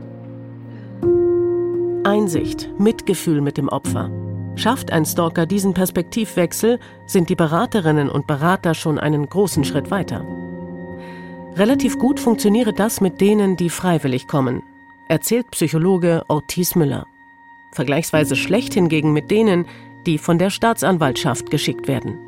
Einsicht, 2.04 2.68
Mitgefühl 2.78 3.40
mit 3.40 3.58
dem 3.58 3.68
Opfer. 3.68 4.10
Schafft 4.56 4.92
ein 4.92 5.04
Stalker 5.04 5.46
diesen 5.46 5.72
Perspektivwechsel, 5.72 6.78
sind 7.06 7.28
die 7.28 7.34
Beraterinnen 7.34 8.10
und 8.10 8.26
Berater 8.26 8.74
schon 8.74 8.98
einen 8.98 9.28
großen 9.28 9.64
Schritt 9.64 9.90
weiter. 9.90 10.24
Relativ 11.56 11.98
gut 11.98 12.18
funktioniere 12.18 12.72
das 12.72 13.00
mit 13.00 13.20
denen, 13.20 13.56
die 13.56 13.70
freiwillig 13.70 14.26
kommen, 14.26 14.62
erzählt 15.08 15.50
Psychologe 15.50 16.24
Ortiz 16.28 16.74
Müller. 16.74 17.06
Vergleichsweise 17.72 18.36
schlecht 18.36 18.74
hingegen 18.74 19.12
mit 19.12 19.30
denen, 19.30 19.66
die 20.06 20.18
von 20.18 20.38
der 20.38 20.50
Staatsanwaltschaft 20.50 21.50
geschickt 21.50 21.88
werden. 21.88 22.18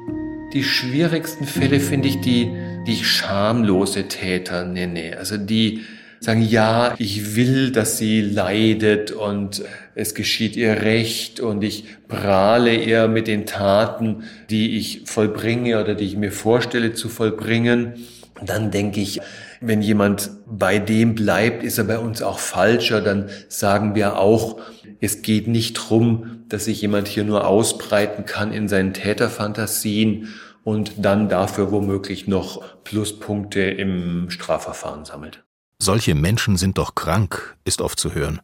Die 0.54 0.62
schwierigsten 0.62 1.46
Fälle 1.46 1.80
finde 1.80 2.06
ich 2.06 2.20
die, 2.20 2.48
die 2.86 2.92
ich 2.92 3.08
schamlose 3.08 4.06
Täter 4.06 4.64
nenne. 4.64 5.16
Also 5.18 5.36
die 5.36 5.80
sagen, 6.20 6.42
ja, 6.42 6.94
ich 6.98 7.34
will, 7.34 7.72
dass 7.72 7.98
sie 7.98 8.20
leidet 8.20 9.10
und 9.10 9.64
es 9.96 10.14
geschieht 10.14 10.54
ihr 10.54 10.82
Recht 10.82 11.40
und 11.40 11.64
ich 11.64 11.86
prahle 12.06 12.76
ihr 12.76 13.08
mit 13.08 13.26
den 13.26 13.46
Taten, 13.46 14.22
die 14.48 14.76
ich 14.76 15.02
vollbringe 15.06 15.80
oder 15.82 15.96
die 15.96 16.04
ich 16.04 16.16
mir 16.16 16.30
vorstelle 16.30 16.94
zu 16.94 17.08
vollbringen. 17.08 17.94
Dann 18.42 18.70
denke 18.70 19.00
ich, 19.00 19.20
wenn 19.60 19.80
jemand 19.80 20.30
bei 20.46 20.78
dem 20.78 21.14
bleibt, 21.14 21.62
ist 21.62 21.78
er 21.78 21.84
bei 21.84 21.98
uns 21.98 22.20
auch 22.22 22.38
falscher. 22.38 23.00
Dann 23.00 23.30
sagen 23.48 23.94
wir 23.94 24.18
auch, 24.18 24.60
es 25.00 25.22
geht 25.22 25.48
nicht 25.48 25.74
drum, 25.74 26.44
dass 26.48 26.64
sich 26.66 26.80
jemand 26.82 27.08
hier 27.08 27.24
nur 27.24 27.46
ausbreiten 27.46 28.26
kann 28.26 28.52
in 28.52 28.68
seinen 28.68 28.92
Täterfantasien 28.92 30.34
und 30.64 30.92
dann 31.04 31.28
dafür 31.28 31.70
womöglich 31.70 32.26
noch 32.26 32.62
Pluspunkte 32.84 33.60
im 33.60 34.30
Strafverfahren 34.30 35.04
sammelt. 35.04 35.44
Solche 35.78 36.14
Menschen 36.14 36.56
sind 36.56 36.78
doch 36.78 36.94
krank, 36.94 37.56
ist 37.64 37.80
oft 37.80 37.98
zu 37.98 38.14
hören. 38.14 38.40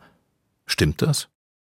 Stimmt 0.66 1.02
das? 1.02 1.28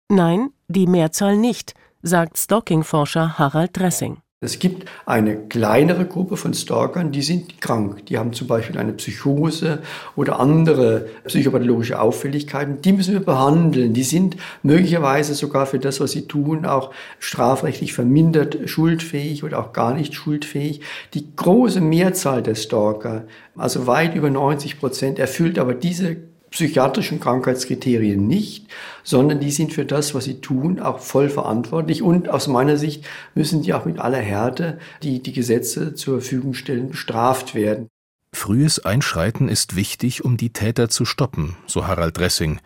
Nein, 0.09 0.51
die 0.69 0.87
Mehrzahl 0.87 1.37
nicht, 1.37 1.75
sagt 2.03 2.39
Stalking-Forscher 2.39 3.39
Harald 3.39 3.77
Dressing. 3.77 4.19
Es 4.43 4.59
gibt 4.59 4.89
eine 5.05 5.37
kleinere 5.37 6.07
Gruppe 6.07 6.39
von 6.39 6.55
Stalkern, 6.55 7.13
die 7.13 7.21
sind 7.21 7.61
krank. 7.61 8.07
Die 8.07 8.17
haben 8.17 8.33
zum 8.33 8.47
Beispiel 8.47 8.79
eine 8.79 8.95
Psychose 8.95 9.83
oder 10.17 10.41
andere 10.41 11.09
psychopathologische 11.27 12.01
Auffälligkeiten. 12.01 12.81
Die 12.81 12.95
müssen 12.95 13.13
wir 13.13 13.21
behandeln. 13.21 13.93
Die 13.93 14.03
sind 14.03 14.39
möglicherweise 14.63 15.35
sogar 15.35 15.67
für 15.67 15.79
das, 15.79 16.01
was 16.01 16.13
sie 16.13 16.27
tun, 16.27 16.65
auch 16.65 16.91
strafrechtlich 17.19 17.93
vermindert 17.93 18.57
schuldfähig 18.65 19.45
oder 19.45 19.59
auch 19.59 19.75
gar 19.75 19.93
nicht 19.93 20.15
schuldfähig. 20.15 20.81
Die 21.13 21.37
große 21.37 21.83
Mehrzahl 21.83 22.43
der 22.43 22.55
Stalker, 22.55 23.27
also 23.57 23.87
weit 23.87 24.15
über 24.15 24.31
90 24.31 24.81
Prozent, 24.81 25.19
erfüllt 25.19 25.59
aber 25.59 25.75
diese 25.75 26.17
psychiatrischen 26.51 27.21
Krankheitskriterien 27.21 28.27
nicht, 28.27 28.67
sondern 29.05 29.41
die 29.41 29.51
sind 29.51 29.73
für 29.73 29.85
das, 29.85 30.15
was 30.15 30.25
sie 30.25 30.41
tun, 30.41 30.81
auch 30.81 30.99
voll 30.99 31.29
verantwortlich. 31.29 32.03
Und 32.03 32.29
aus 32.29 32.49
meiner 32.49 32.77
Sicht 32.77 33.05
müssen 33.35 33.63
die 33.63 33.73
auch 33.73 33.85
mit 33.85 33.99
aller 33.99 34.19
Härte, 34.19 34.79
die 35.03 35.23
die 35.23 35.33
Gesetze 35.33 35.95
zur 35.95 36.21
Verfügung 36.21 36.55
stellen, 36.55 36.91
bestraft 36.91 37.55
werden. 37.55 37.89
Frühes 38.33 38.85
Einschreiten 38.85 39.49
ist 39.49 39.77
wichtig, 39.77 40.25
um 40.25 40.37
die 40.37 40.53
Täter 40.53 40.89
zu 40.89 41.05
stoppen, 41.05 41.57
so 41.67 41.87
Harald 41.87 42.17
Dressing. 42.17 42.61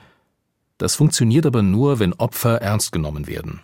Das 0.79 0.95
funktioniert 0.95 1.47
aber 1.47 1.62
nur, 1.62 2.00
wenn 2.00 2.12
Opfer 2.12 2.61
ernst 2.61 2.93
genommen 2.93 3.26
werden. 3.26 3.61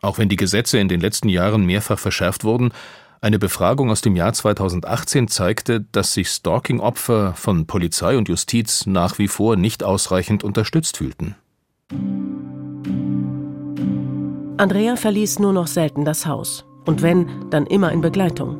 Auch 0.00 0.18
wenn 0.18 0.28
die 0.28 0.36
Gesetze 0.36 0.78
in 0.78 0.88
den 0.88 1.00
letzten 1.00 1.28
Jahren 1.28 1.66
mehrfach 1.66 1.98
verschärft 1.98 2.44
wurden, 2.44 2.72
eine 3.20 3.38
Befragung 3.38 3.90
aus 3.90 4.00
dem 4.00 4.16
Jahr 4.16 4.32
2018 4.32 5.28
zeigte, 5.28 5.80
dass 5.92 6.14
sich 6.14 6.28
Stalking-Opfer 6.28 7.34
von 7.34 7.66
Polizei 7.66 8.16
und 8.16 8.28
Justiz 8.28 8.86
nach 8.86 9.18
wie 9.18 9.28
vor 9.28 9.56
nicht 9.56 9.82
ausreichend 9.82 10.44
unterstützt 10.44 10.98
fühlten. 10.98 11.34
Andrea 14.56 14.96
verließ 14.96 15.38
nur 15.38 15.52
noch 15.52 15.66
selten 15.66 16.04
das 16.04 16.26
Haus. 16.26 16.64
Und 16.84 17.02
wenn, 17.02 17.50
dann 17.50 17.66
immer 17.66 17.92
in 17.92 18.00
Begleitung. 18.00 18.58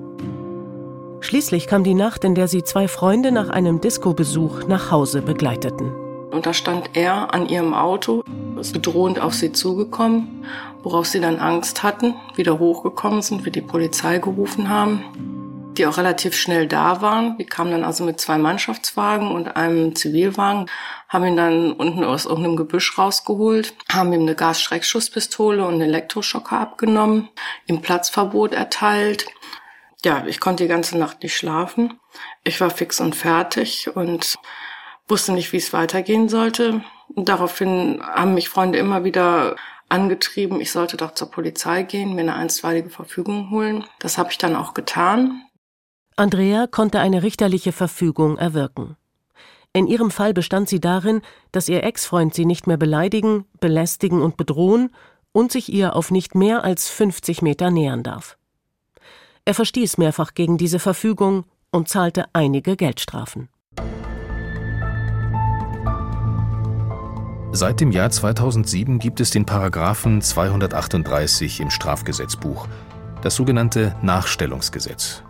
Schließlich 1.21 1.67
kam 1.67 1.83
die 1.83 1.95
Nacht, 1.95 2.25
in 2.25 2.35
der 2.35 2.47
sie 2.47 2.63
zwei 2.63 2.87
Freunde 2.89 3.33
nach 3.33 3.49
einem 3.49 3.81
Disco-Besuch 3.81 4.67
nach 4.69 4.91
Hause 4.91 5.23
begleiteten. 5.23 5.93
Und 6.31 6.47
da 6.47 6.53
stand 6.53 6.91
er 6.95 7.35
an 7.35 7.49
ihrem 7.49 7.75
Auto, 7.75 8.23
ist 8.61 8.73
bedrohend 8.73 9.21
auf 9.21 9.35
sie 9.35 9.53
zugekommen, 9.53 10.45
worauf 10.83 11.07
sie 11.07 11.21
dann 11.21 11.39
Angst 11.39 11.83
hatten, 11.83 12.15
wieder 12.37 12.59
hochgekommen 12.59 13.23
sind, 13.23 13.45
wir 13.45 13.53
die 13.53 13.61
Polizei 13.61 14.19
gerufen 14.19 14.69
haben, 14.69 15.05
die 15.77 15.87
auch 15.87 15.97
relativ 15.97 16.35
schnell 16.35 16.67
da 16.67 17.01
waren. 17.01 17.39
Wir 17.39 17.47
kamen 17.47 17.71
dann 17.71 17.85
also 17.85 18.05
mit 18.05 18.21
zwei 18.21 18.39
Mannschaftswagen 18.39 19.31
und 19.31 19.57
einem 19.57 19.95
Zivilwagen, 19.95 20.67
haben 21.09 21.25
ihn 21.25 21.37
dann 21.37 21.73
unten 21.73 22.05
aus 22.05 22.27
irgendeinem 22.27 22.57
Gebüsch 22.57 22.99
rausgeholt, 22.99 23.75
haben 23.91 24.13
ihm 24.13 24.23
eine 24.23 24.35
Gasschreckschusspistole 24.35 25.65
und 25.65 25.75
einen 25.75 25.83
Elektroschocker 25.83 26.59
abgenommen, 26.59 27.29
ihm 27.67 27.81
Platzverbot 27.81 28.53
erteilt. 28.53 29.27
Ja, 30.05 30.25
ich 30.27 30.41
konnte 30.41 30.65
die 30.65 30.69
ganze 30.69 30.99
Nacht 30.99 31.23
nicht 31.23 31.37
schlafen. 31.37 31.99
Ich 32.45 32.61
war 32.61 32.71
fix 32.71 33.01
und 33.01 33.15
fertig 33.17 33.95
und 33.95 34.37
wusste 35.09 35.33
nicht, 35.33 35.53
wie 35.53 35.57
es 35.57 35.73
weitergehen 35.73 36.29
sollte. 36.29 36.83
Daraufhin 37.17 38.01
haben 38.03 38.35
mich 38.35 38.49
Freunde 38.49 38.79
immer 38.79 39.05
wieder 39.05 39.57
angetrieben, 39.89 40.61
ich 40.61 40.71
sollte 40.71 40.97
doch 40.97 41.13
zur 41.13 41.31
Polizei 41.31 41.83
gehen, 41.83 42.15
mir 42.15 42.23
eine 42.23 42.35
einstweilige 42.35 42.91
Verfügung 42.91 43.51
holen. 43.51 43.85
Das 44.01 44.19
habe 44.19 44.31
ich 44.31 44.39
dann 44.39 44.57
auch 44.57 44.75
getan. 44.75 45.43
Andrea 46.17 46.67
konnte 46.67 47.01
eine 47.01 47.23
richterliche 47.23 47.73
Verfügung 47.73 48.39
erwirken. 48.39 48.97
In 49.73 49.87
ihrem 49.87 50.11
Fall 50.11 50.35
bestand 50.35 50.69
sie 50.69 50.81
darin, 50.81 51.23
dass 51.53 51.69
ihr 51.69 51.85
Ex-Freund 51.85 52.35
sie 52.35 52.47
nicht 52.47 52.67
mehr 52.67 52.77
beleidigen, 52.77 53.45
belästigen 53.61 54.23
und 54.23 54.37
bedrohen 54.37 54.91
und 55.33 55.53
sich 55.53 55.73
ihr 55.73 55.95
auf 55.95 56.11
nicht 56.11 56.35
mehr 56.35 56.65
als 56.65 56.89
50 56.89 57.43
Meter 57.43 57.71
nähern 57.71 58.03
darf. 58.03 58.37
Er 59.45 59.55
verstieß 59.55 59.99
mehrfach 59.99 60.35
gegen 60.35 60.59
diese 60.59 60.79
Verfügung 60.79 61.45
und 61.71 61.89
zahlte 61.89 62.27
einige 62.33 62.77
Geldstrafen. 62.77 63.49
Seit 67.51 67.81
dem 67.81 67.93
Jahr 67.93 68.11
2007 68.11 68.99
gibt 68.99 69.21
es 69.21 69.31
den 69.31 69.47
Paragraphen 69.47 70.21
238 70.21 71.61
im 71.61 71.71
Strafgesetzbuch, 71.71 72.69
das 73.23 73.37
sogenannte 73.37 73.97
Nachstellungsgesetz. 74.03 75.23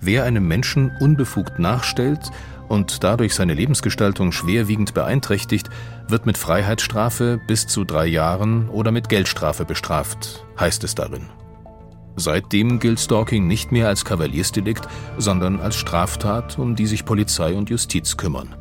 Wer 0.00 0.24
einem 0.24 0.48
Menschen 0.48 0.92
unbefugt 0.98 1.58
nachstellt 1.58 2.30
und 2.68 3.04
dadurch 3.04 3.34
seine 3.34 3.52
Lebensgestaltung 3.52 4.32
schwerwiegend 4.32 4.94
beeinträchtigt, 4.94 5.68
wird 6.08 6.24
mit 6.24 6.38
Freiheitsstrafe 6.38 7.38
bis 7.46 7.66
zu 7.66 7.84
drei 7.84 8.06
Jahren 8.06 8.70
oder 8.70 8.90
mit 8.90 9.10
Geldstrafe 9.10 9.66
bestraft, 9.66 10.46
heißt 10.58 10.84
es 10.84 10.94
darin. 10.94 11.26
Seitdem 12.16 12.80
gilt 12.80 12.98
Stalking 12.98 13.46
nicht 13.46 13.72
mehr 13.72 13.88
als 13.88 14.06
Kavaliersdelikt, 14.06 14.88
sondern 15.18 15.60
als 15.60 15.76
Straftat, 15.76 16.58
um 16.58 16.76
die 16.76 16.86
sich 16.86 17.04
Polizei 17.04 17.54
und 17.54 17.68
Justiz 17.68 18.16
kümmern. 18.16 18.56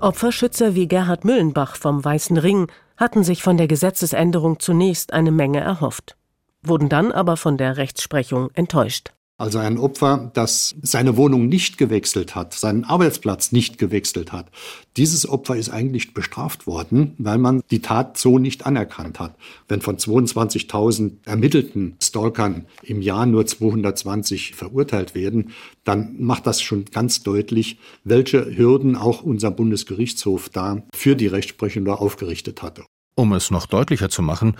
Opferschützer 0.00 0.74
wie 0.74 0.88
Gerhard 0.88 1.24
Müllenbach 1.26 1.76
vom 1.76 2.02
Weißen 2.02 2.38
Ring 2.38 2.72
hatten 2.96 3.22
sich 3.22 3.42
von 3.42 3.58
der 3.58 3.68
Gesetzesänderung 3.68 4.58
zunächst 4.58 5.12
eine 5.12 5.30
Menge 5.30 5.60
erhofft, 5.60 6.16
wurden 6.62 6.88
dann 6.88 7.12
aber 7.12 7.36
von 7.36 7.58
der 7.58 7.76
Rechtsprechung 7.76 8.50
enttäuscht. 8.54 9.12
Also 9.40 9.58
ein 9.58 9.78
Opfer, 9.78 10.30
das 10.34 10.74
seine 10.82 11.16
Wohnung 11.16 11.48
nicht 11.48 11.78
gewechselt 11.78 12.34
hat, 12.34 12.52
seinen 12.52 12.84
Arbeitsplatz 12.84 13.52
nicht 13.52 13.78
gewechselt 13.78 14.32
hat. 14.32 14.50
Dieses 14.98 15.26
Opfer 15.26 15.56
ist 15.56 15.70
eigentlich 15.70 16.12
bestraft 16.12 16.66
worden, 16.66 17.14
weil 17.16 17.38
man 17.38 17.62
die 17.70 17.80
Tat 17.80 18.18
so 18.18 18.38
nicht 18.38 18.66
anerkannt 18.66 19.18
hat. 19.18 19.36
Wenn 19.66 19.80
von 19.80 19.96
22.000 19.96 21.12
ermittelten 21.24 21.96
Stalkern 22.02 22.66
im 22.82 23.00
Jahr 23.00 23.24
nur 23.24 23.46
220 23.46 24.56
verurteilt 24.56 25.14
werden, 25.14 25.52
dann 25.84 26.16
macht 26.18 26.46
das 26.46 26.60
schon 26.60 26.84
ganz 26.84 27.22
deutlich, 27.22 27.78
welche 28.04 28.44
Hürden 28.44 28.94
auch 28.94 29.22
unser 29.22 29.50
Bundesgerichtshof 29.50 30.50
da 30.50 30.82
für 30.92 31.16
die 31.16 31.28
Rechtsprechung 31.28 31.86
da 31.86 31.94
aufgerichtet 31.94 32.60
hatte. 32.60 32.84
Um 33.14 33.32
es 33.32 33.50
noch 33.50 33.64
deutlicher 33.64 34.10
zu 34.10 34.20
machen, 34.20 34.58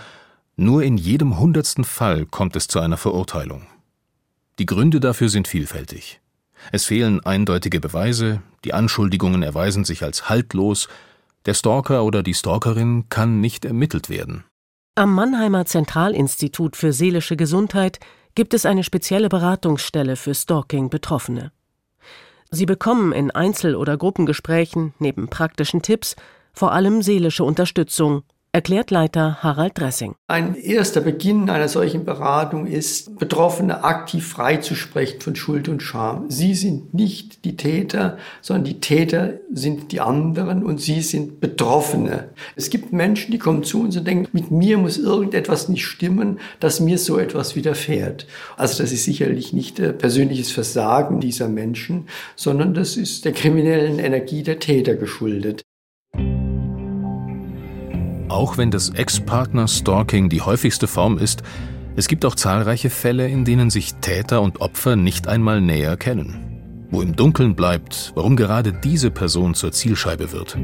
nur 0.56 0.82
in 0.82 0.96
jedem 0.96 1.38
hundertsten 1.38 1.84
Fall 1.84 2.24
kommt 2.24 2.56
es 2.56 2.66
zu 2.66 2.78
einer 2.78 2.96
Verurteilung. 2.96 3.66
Die 4.60 4.66
Gründe 4.66 5.00
dafür 5.00 5.30
sind 5.30 5.48
vielfältig. 5.48 6.20
Es 6.70 6.84
fehlen 6.84 7.24
eindeutige 7.24 7.80
Beweise, 7.80 8.42
die 8.66 8.74
Anschuldigungen 8.74 9.42
erweisen 9.42 9.86
sich 9.86 10.02
als 10.02 10.28
haltlos, 10.28 10.90
der 11.46 11.54
Stalker 11.54 12.04
oder 12.04 12.22
die 12.22 12.34
Stalkerin 12.34 13.08
kann 13.08 13.40
nicht 13.40 13.64
ermittelt 13.64 14.10
werden. 14.10 14.44
Am 14.96 15.14
Mannheimer 15.14 15.64
Zentralinstitut 15.64 16.76
für 16.76 16.92
seelische 16.92 17.36
Gesundheit 17.36 18.00
gibt 18.34 18.52
es 18.52 18.66
eine 18.66 18.84
spezielle 18.84 19.30
Beratungsstelle 19.30 20.16
für 20.16 20.34
Stalking-Betroffene. 20.34 21.52
Sie 22.50 22.66
bekommen 22.66 23.12
in 23.12 23.30
Einzel- 23.30 23.76
oder 23.76 23.96
Gruppengesprächen 23.96 24.92
neben 24.98 25.28
praktischen 25.28 25.80
Tipps 25.80 26.16
vor 26.52 26.72
allem 26.72 27.00
seelische 27.00 27.44
Unterstützung 27.44 28.24
erklärt 28.52 28.90
Leiter 28.90 29.42
Harald 29.42 29.78
Dressing. 29.78 30.14
Ein 30.26 30.56
erster 30.56 31.00
Beginn 31.00 31.48
einer 31.50 31.68
solchen 31.68 32.04
Beratung 32.04 32.66
ist, 32.66 33.18
Betroffene 33.18 33.84
aktiv 33.84 34.26
freizusprechen 34.26 35.20
von 35.20 35.36
Schuld 35.36 35.68
und 35.68 35.82
Scham. 35.82 36.28
Sie 36.30 36.54
sind 36.54 36.92
nicht 36.92 37.44
die 37.44 37.56
Täter, 37.56 38.18
sondern 38.40 38.64
die 38.64 38.80
Täter 38.80 39.34
sind 39.52 39.92
die 39.92 40.00
anderen 40.00 40.64
und 40.64 40.80
sie 40.80 41.00
sind 41.00 41.40
Betroffene. 41.40 42.30
Es 42.56 42.70
gibt 42.70 42.92
Menschen, 42.92 43.30
die 43.30 43.38
kommen 43.38 43.62
zu 43.62 43.82
uns 43.82 43.96
und 43.96 44.06
denken, 44.06 44.28
mit 44.32 44.50
mir 44.50 44.78
muss 44.78 44.98
irgendetwas 44.98 45.68
nicht 45.68 45.86
stimmen, 45.86 46.40
dass 46.58 46.80
mir 46.80 46.98
so 46.98 47.18
etwas 47.18 47.54
widerfährt. 47.54 48.26
Also 48.56 48.82
das 48.82 48.90
ist 48.90 49.04
sicherlich 49.04 49.52
nicht 49.52 49.76
persönliches 49.98 50.50
Versagen 50.50 51.20
dieser 51.20 51.48
Menschen, 51.48 52.08
sondern 52.34 52.74
das 52.74 52.96
ist 52.96 53.24
der 53.24 53.32
kriminellen 53.32 54.00
Energie 54.00 54.42
der 54.42 54.58
Täter 54.58 54.96
geschuldet. 54.96 55.62
Auch 58.30 58.56
wenn 58.56 58.70
das 58.70 58.90
Ex-Partner-Stalking 58.90 60.28
die 60.28 60.40
häufigste 60.40 60.86
Form 60.86 61.18
ist, 61.18 61.42
es 61.96 62.06
gibt 62.06 62.24
auch 62.24 62.36
zahlreiche 62.36 62.88
Fälle, 62.88 63.26
in 63.26 63.44
denen 63.44 63.70
sich 63.70 63.94
Täter 63.96 64.40
und 64.40 64.60
Opfer 64.60 64.94
nicht 64.94 65.26
einmal 65.26 65.60
näher 65.60 65.96
kennen. 65.96 66.86
Wo 66.92 67.02
im 67.02 67.16
Dunkeln 67.16 67.56
bleibt, 67.56 68.12
warum 68.14 68.36
gerade 68.36 68.72
diese 68.72 69.10
Person 69.10 69.54
zur 69.54 69.72
Zielscheibe 69.72 70.30
wird. 70.30 70.56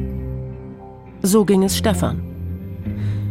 So 1.22 1.44
ging 1.44 1.64
es 1.64 1.76
Stefan. 1.76 2.22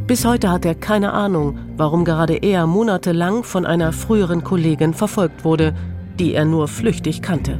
Bis 0.06 0.25
heute 0.25 0.51
hat 0.51 0.65
er 0.65 0.75
keine 0.75 1.13
Ahnung, 1.13 1.58
warum 1.77 2.04
gerade 2.04 2.36
er 2.36 2.68
monatelang 2.68 3.46
von 3.46 3.65
einer 3.65 3.94
früheren 3.94 4.44
Kollegin 4.44 4.94
verfolgt 4.94 5.46
wurde, 5.46 5.74
die 6.20 6.34
er 6.34 6.44
nur 6.44 6.68
flüchtig 6.68 7.22
kannte. 7.22 7.58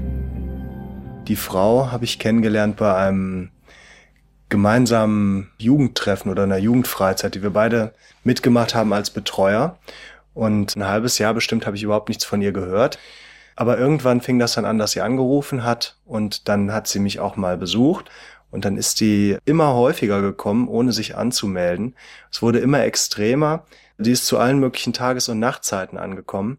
Die 1.30 1.38
Frau 1.38 1.90
habe 1.90 2.04
ich 2.04 2.20
kennengelernt 2.20 2.76
bei 2.76 2.94
einem 2.94 3.50
gemeinsamen 4.50 5.52
Jugendtreffen 5.58 6.32
oder 6.32 6.44
einer 6.44 6.58
Jugendfreizeit, 6.58 7.36
die 7.36 7.44
wir 7.44 7.52
beide 7.52 7.94
mitgemacht 8.24 8.76
haben 8.76 8.94
als 8.94 9.10
Betreuer. 9.10 9.78
Und 10.34 10.76
ein 10.76 10.88
halbes 10.88 11.18
Jahr 11.18 11.34
bestimmt 11.34 11.66
habe 11.66 11.78
ich 11.78 11.84
überhaupt 11.84 12.10
nichts 12.10 12.26
von 12.26 12.42
ihr 12.42 12.52
gehört. 12.52 13.00
Aber 13.56 13.78
irgendwann 13.78 14.22
fing 14.22 14.38
das 14.38 14.54
dann 14.54 14.66
an, 14.66 14.78
dass 14.78 14.92
sie 14.92 15.02
angerufen 15.02 15.64
hat 15.64 15.98
und 16.06 16.50
dann 16.50 16.74
hat 16.74 16.88
sie 16.88 17.00
mich 17.00 17.20
auch 17.20 17.38
mal 17.38 17.58
besucht 17.58 18.10
Und 18.52 18.64
dann 18.64 18.78
ist 18.78 19.02
die 19.02 19.38
immer 19.44 19.74
häufiger 19.74 20.22
gekommen, 20.22 20.68
ohne 20.70 20.94
sich 20.94 21.18
anzumelden. 21.18 21.96
Es 22.32 22.42
wurde 22.42 22.60
immer 22.60 22.84
extremer. 22.84 23.66
Die 23.98 24.12
ist 24.12 24.28
zu 24.28 24.38
allen 24.38 24.60
möglichen 24.60 24.94
Tages- 24.94 25.28
und 25.30 25.40
Nachtzeiten 25.40 25.98
angekommen, 25.98 26.58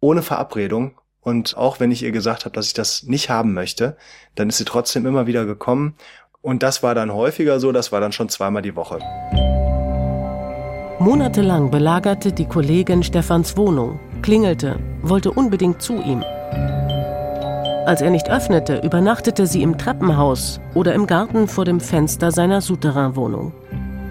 ohne 0.00 0.22
Verabredung. 0.22 0.98
Und 1.20 1.56
auch 1.56 1.78
wenn 1.78 1.92
ich 1.92 2.02
ihr 2.02 2.10
gesagt 2.12 2.44
habe, 2.44 2.54
dass 2.54 2.66
ich 2.66 2.74
das 2.74 3.04
nicht 3.04 3.30
haben 3.30 3.52
möchte, 3.54 3.96
dann 4.34 4.48
ist 4.48 4.58
sie 4.58 4.64
trotzdem 4.64 5.06
immer 5.06 5.26
wieder 5.26 5.44
gekommen. 5.44 5.94
Und 6.40 6.62
das 6.62 6.84
war 6.84 6.94
dann 6.94 7.12
häufiger 7.12 7.58
so, 7.58 7.72
das 7.72 7.90
war 7.90 8.00
dann 8.00 8.12
schon 8.12 8.28
zweimal 8.28 8.62
die 8.62 8.76
Woche. 8.76 9.00
Monatelang 11.00 11.70
belagerte 11.70 12.32
die 12.32 12.46
Kollegin 12.46 13.02
Stefans 13.02 13.56
Wohnung, 13.56 13.98
klingelte, 14.22 14.78
wollte 15.02 15.32
unbedingt 15.32 15.82
zu 15.82 15.94
ihm. 15.94 16.22
Als 17.86 18.02
er 18.02 18.10
nicht 18.10 18.30
öffnete, 18.30 18.80
übernachtete 18.84 19.46
sie 19.48 19.62
im 19.62 19.78
Treppenhaus 19.78 20.60
oder 20.74 20.94
im 20.94 21.08
Garten 21.08 21.48
vor 21.48 21.64
dem 21.64 21.80
Fenster 21.80 22.30
seiner 22.30 22.60
Souterrain-Wohnung 22.60 23.52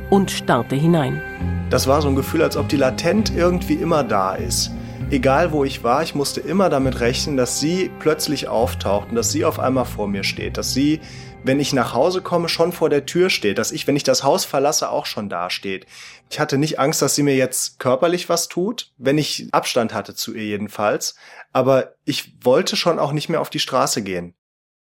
und 0.09 0.31
starrte 0.31 0.75
hinein. 0.75 1.21
Das 1.69 1.87
war 1.87 2.01
so 2.01 2.09
ein 2.09 2.15
Gefühl, 2.15 2.41
als 2.41 2.57
ob 2.57 2.67
die 2.67 2.77
latent 2.77 3.33
irgendwie 3.33 3.75
immer 3.75 4.03
da 4.03 4.35
ist. 4.35 4.71
Egal 5.09 5.53
wo 5.53 5.63
ich 5.63 5.85
war, 5.85 6.03
ich 6.03 6.15
musste 6.15 6.41
immer 6.41 6.69
damit 6.69 6.99
rechnen, 6.99 7.37
dass 7.37 7.61
sie 7.61 7.89
plötzlich 7.99 8.49
auftaucht 8.49 9.09
und 9.09 9.15
dass 9.15 9.31
sie 9.31 9.45
auf 9.45 9.59
einmal 9.59 9.85
vor 9.85 10.09
mir 10.09 10.25
steht, 10.25 10.57
dass 10.57 10.73
sie, 10.73 10.99
wenn 11.47 11.59
ich 11.59 11.73
nach 11.73 11.93
Hause 11.93 12.21
komme, 12.21 12.49
schon 12.49 12.71
vor 12.71 12.89
der 12.89 13.05
Tür 13.05 13.29
steht, 13.29 13.57
dass 13.57 13.71
ich, 13.71 13.87
wenn 13.87 13.95
ich 13.95 14.03
das 14.03 14.23
Haus 14.23 14.45
verlasse, 14.45 14.89
auch 14.89 15.05
schon 15.05 15.29
da 15.29 15.49
steht. 15.49 15.87
Ich 16.29 16.39
hatte 16.39 16.57
nicht 16.57 16.79
Angst, 16.79 17.01
dass 17.01 17.15
sie 17.15 17.23
mir 17.23 17.35
jetzt 17.35 17.79
körperlich 17.79 18.29
was 18.29 18.47
tut, 18.47 18.91
wenn 18.97 19.17
ich 19.17 19.47
Abstand 19.51 19.93
hatte 19.93 20.13
zu 20.13 20.33
ihr 20.33 20.45
jedenfalls, 20.45 21.15
aber 21.53 21.93
ich 22.05 22.33
wollte 22.43 22.75
schon 22.75 22.99
auch 22.99 23.11
nicht 23.11 23.29
mehr 23.29 23.41
auf 23.41 23.49
die 23.49 23.59
Straße 23.59 24.03
gehen. 24.03 24.33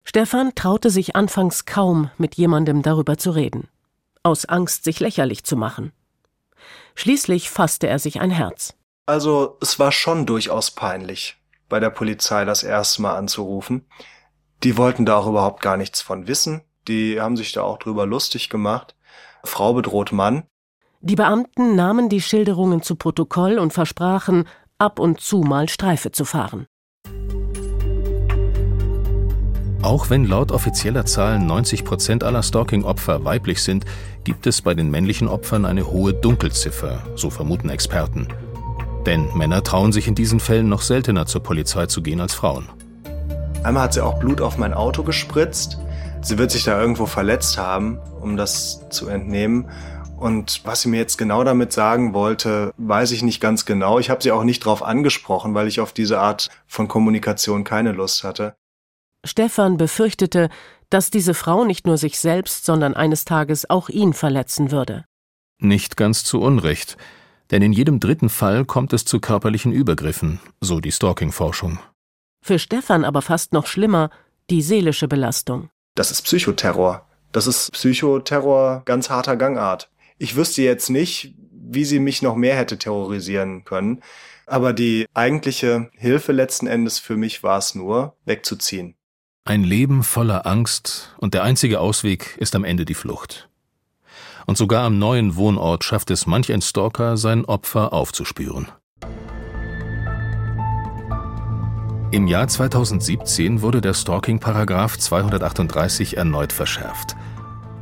Stefan 0.04 0.54
traute 0.54 0.90
sich 0.90 1.16
anfangs 1.16 1.64
kaum, 1.64 2.10
mit 2.18 2.34
jemandem 2.36 2.82
darüber 2.82 3.16
zu 3.18 3.30
reden, 3.30 3.68
aus 4.22 4.44
Angst, 4.44 4.84
sich 4.84 5.00
lächerlich 5.00 5.44
zu 5.44 5.56
machen. 5.56 5.92
Schließlich 6.94 7.50
fasste 7.50 7.88
er 7.88 7.98
sich 7.98 8.20
ein 8.20 8.30
Herz. 8.30 8.74
Also 9.06 9.58
es 9.60 9.78
war 9.78 9.92
schon 9.92 10.26
durchaus 10.26 10.70
peinlich, 10.70 11.36
bei 11.68 11.80
der 11.80 11.90
Polizei 11.90 12.44
das 12.44 12.62
erste 12.62 13.02
Mal 13.02 13.16
anzurufen. 13.16 13.86
Die 14.62 14.76
wollten 14.76 15.06
da 15.06 15.16
auch 15.16 15.26
überhaupt 15.26 15.62
gar 15.62 15.76
nichts 15.76 16.00
von 16.00 16.28
wissen. 16.28 16.62
Die 16.88 17.20
haben 17.20 17.36
sich 17.36 17.52
da 17.52 17.62
auch 17.62 17.78
drüber 17.78 18.06
lustig 18.06 18.48
gemacht. 18.48 18.94
Frau 19.44 19.74
bedroht 19.74 20.12
Mann. 20.12 20.44
Die 21.00 21.16
Beamten 21.16 21.76
nahmen 21.76 22.08
die 22.08 22.20
Schilderungen 22.20 22.82
zu 22.82 22.96
Protokoll 22.96 23.58
und 23.58 23.72
versprachen, 23.72 24.48
ab 24.78 24.98
und 24.98 25.20
zu 25.20 25.40
mal 25.40 25.68
Streife 25.68 26.10
zu 26.10 26.24
fahren. 26.24 26.66
Auch 29.82 30.10
wenn 30.10 30.24
laut 30.24 30.50
offizieller 30.50 31.06
Zahlen 31.06 31.46
90 31.46 31.84
Prozent 31.84 32.24
aller 32.24 32.42
Stalking-Opfer 32.42 33.24
weiblich 33.24 33.62
sind, 33.62 33.84
gibt 34.24 34.48
es 34.48 34.62
bei 34.62 34.74
den 34.74 34.90
männlichen 34.90 35.28
Opfern 35.28 35.64
eine 35.64 35.86
hohe 35.86 36.12
Dunkelziffer, 36.12 37.04
so 37.14 37.30
vermuten 37.30 37.68
Experten. 37.68 38.26
Denn 39.06 39.28
Männer 39.36 39.62
trauen 39.62 39.92
sich 39.92 40.08
in 40.08 40.16
diesen 40.16 40.40
Fällen 40.40 40.68
noch 40.68 40.82
seltener 40.82 41.26
zur 41.26 41.42
Polizei 41.44 41.86
zu 41.86 42.02
gehen 42.02 42.20
als 42.20 42.34
Frauen. 42.34 42.68
Einmal 43.62 43.84
hat 43.84 43.94
sie 43.94 44.04
auch 44.04 44.18
Blut 44.18 44.40
auf 44.40 44.58
mein 44.58 44.74
Auto 44.74 45.02
gespritzt. 45.02 45.78
Sie 46.22 46.38
wird 46.38 46.50
sich 46.50 46.64
da 46.64 46.80
irgendwo 46.80 47.06
verletzt 47.06 47.58
haben, 47.58 47.98
um 48.20 48.36
das 48.36 48.88
zu 48.90 49.08
entnehmen. 49.08 49.68
Und 50.16 50.62
was 50.64 50.82
sie 50.82 50.88
mir 50.88 50.98
jetzt 50.98 51.18
genau 51.18 51.44
damit 51.44 51.72
sagen 51.72 52.14
wollte, 52.14 52.72
weiß 52.78 53.12
ich 53.12 53.22
nicht 53.22 53.40
ganz 53.40 53.66
genau. 53.66 53.98
Ich 53.98 54.08
habe 54.08 54.22
sie 54.22 54.32
auch 54.32 54.44
nicht 54.44 54.64
drauf 54.64 54.82
angesprochen, 54.82 55.54
weil 55.54 55.68
ich 55.68 55.80
auf 55.80 55.92
diese 55.92 56.18
Art 56.18 56.48
von 56.66 56.88
Kommunikation 56.88 57.64
keine 57.64 57.92
Lust 57.92 58.24
hatte. 58.24 58.56
Stefan 59.24 59.76
befürchtete, 59.76 60.48
dass 60.88 61.10
diese 61.10 61.34
Frau 61.34 61.64
nicht 61.64 61.86
nur 61.86 61.98
sich 61.98 62.18
selbst, 62.18 62.64
sondern 62.64 62.94
eines 62.94 63.24
Tages 63.24 63.68
auch 63.68 63.88
ihn 63.88 64.12
verletzen 64.12 64.70
würde. 64.70 65.04
Nicht 65.58 65.96
ganz 65.96 66.24
zu 66.24 66.40
Unrecht, 66.40 66.96
denn 67.50 67.62
in 67.62 67.72
jedem 67.72 68.00
dritten 68.00 68.28
Fall 68.28 68.64
kommt 68.64 68.92
es 68.92 69.04
zu 69.04 69.20
körperlichen 69.20 69.72
Übergriffen, 69.72 70.40
so 70.60 70.80
die 70.80 70.92
Stalking-Forschung. 70.92 71.78
Für 72.46 72.60
Stefan 72.60 73.04
aber 73.04 73.22
fast 73.22 73.52
noch 73.52 73.66
schlimmer 73.66 74.08
die 74.50 74.62
seelische 74.62 75.08
Belastung. 75.08 75.68
Das 75.96 76.12
ist 76.12 76.22
Psychoterror. 76.22 77.04
Das 77.32 77.48
ist 77.48 77.72
Psychoterror 77.72 78.82
ganz 78.84 79.10
harter 79.10 79.34
Gangart. 79.34 79.90
Ich 80.16 80.36
wüsste 80.36 80.62
jetzt 80.62 80.88
nicht, 80.88 81.34
wie 81.50 81.84
sie 81.84 81.98
mich 81.98 82.22
noch 82.22 82.36
mehr 82.36 82.54
hätte 82.56 82.78
terrorisieren 82.78 83.64
können. 83.64 84.00
Aber 84.46 84.72
die 84.72 85.06
eigentliche 85.12 85.90
Hilfe 85.94 86.30
letzten 86.30 86.68
Endes 86.68 87.00
für 87.00 87.16
mich 87.16 87.42
war 87.42 87.58
es 87.58 87.74
nur, 87.74 88.14
wegzuziehen. 88.26 88.94
Ein 89.44 89.64
Leben 89.64 90.04
voller 90.04 90.46
Angst 90.46 91.16
und 91.18 91.34
der 91.34 91.42
einzige 91.42 91.80
Ausweg 91.80 92.36
ist 92.38 92.54
am 92.54 92.62
Ende 92.62 92.84
die 92.84 92.94
Flucht. 92.94 93.48
Und 94.46 94.56
sogar 94.56 94.84
am 94.84 95.00
neuen 95.00 95.34
Wohnort 95.34 95.82
schafft 95.82 96.12
es 96.12 96.28
manch 96.28 96.52
ein 96.52 96.62
Stalker, 96.62 97.16
sein 97.16 97.44
Opfer 97.44 97.92
aufzuspüren. 97.92 98.68
Im 102.12 102.28
Jahr 102.28 102.46
2017 102.46 103.62
wurde 103.62 103.80
der 103.80 103.92
Stalking-Paragraph 103.92 104.96
238 104.96 106.16
erneut 106.16 106.52
verschärft. 106.52 107.16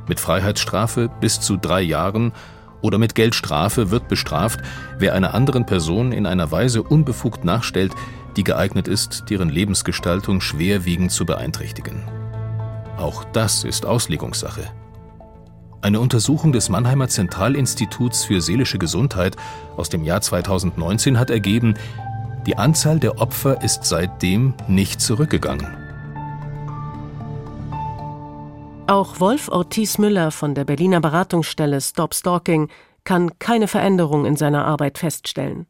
Mit 0.08 0.18
Freiheitsstrafe 0.18 1.10
bis 1.20 1.40
zu 1.40 1.58
drei 1.58 1.82
Jahren 1.82 2.32
oder 2.80 2.96
mit 2.96 3.14
Geldstrafe 3.14 3.90
wird 3.90 4.08
bestraft, 4.08 4.60
wer 4.98 5.12
einer 5.12 5.34
anderen 5.34 5.66
Person 5.66 6.10
in 6.10 6.24
einer 6.24 6.50
Weise 6.50 6.82
unbefugt 6.82 7.44
nachstellt, 7.44 7.92
die 8.36 8.44
geeignet 8.44 8.88
ist, 8.88 9.24
deren 9.28 9.50
Lebensgestaltung 9.50 10.40
schwerwiegend 10.40 11.12
zu 11.12 11.26
beeinträchtigen. 11.26 12.02
Auch 12.96 13.24
das 13.24 13.62
ist 13.62 13.84
Auslegungssache. 13.84 14.70
Eine 15.82 16.00
Untersuchung 16.00 16.52
des 16.52 16.70
Mannheimer 16.70 17.08
Zentralinstituts 17.08 18.24
für 18.24 18.40
seelische 18.40 18.78
Gesundheit 18.78 19.36
aus 19.76 19.90
dem 19.90 20.02
Jahr 20.02 20.22
2019 20.22 21.18
hat 21.18 21.28
ergeben, 21.28 21.74
die 22.46 22.56
Anzahl 22.56 22.98
der 22.98 23.20
Opfer 23.20 23.62
ist 23.62 23.84
seitdem 23.84 24.54
nicht 24.68 25.00
zurückgegangen. 25.00 25.66
Auch 28.86 29.18
Wolf 29.18 29.48
Ortiz 29.48 29.96
Müller 29.96 30.30
von 30.30 30.54
der 30.54 30.64
Berliner 30.64 31.00
Beratungsstelle 31.00 31.80
Stop 31.80 32.14
Stalking 32.14 32.68
kann 33.04 33.38
keine 33.38 33.66
Veränderung 33.66 34.26
in 34.26 34.36
seiner 34.36 34.66
Arbeit 34.66 34.98
feststellen. 34.98 35.66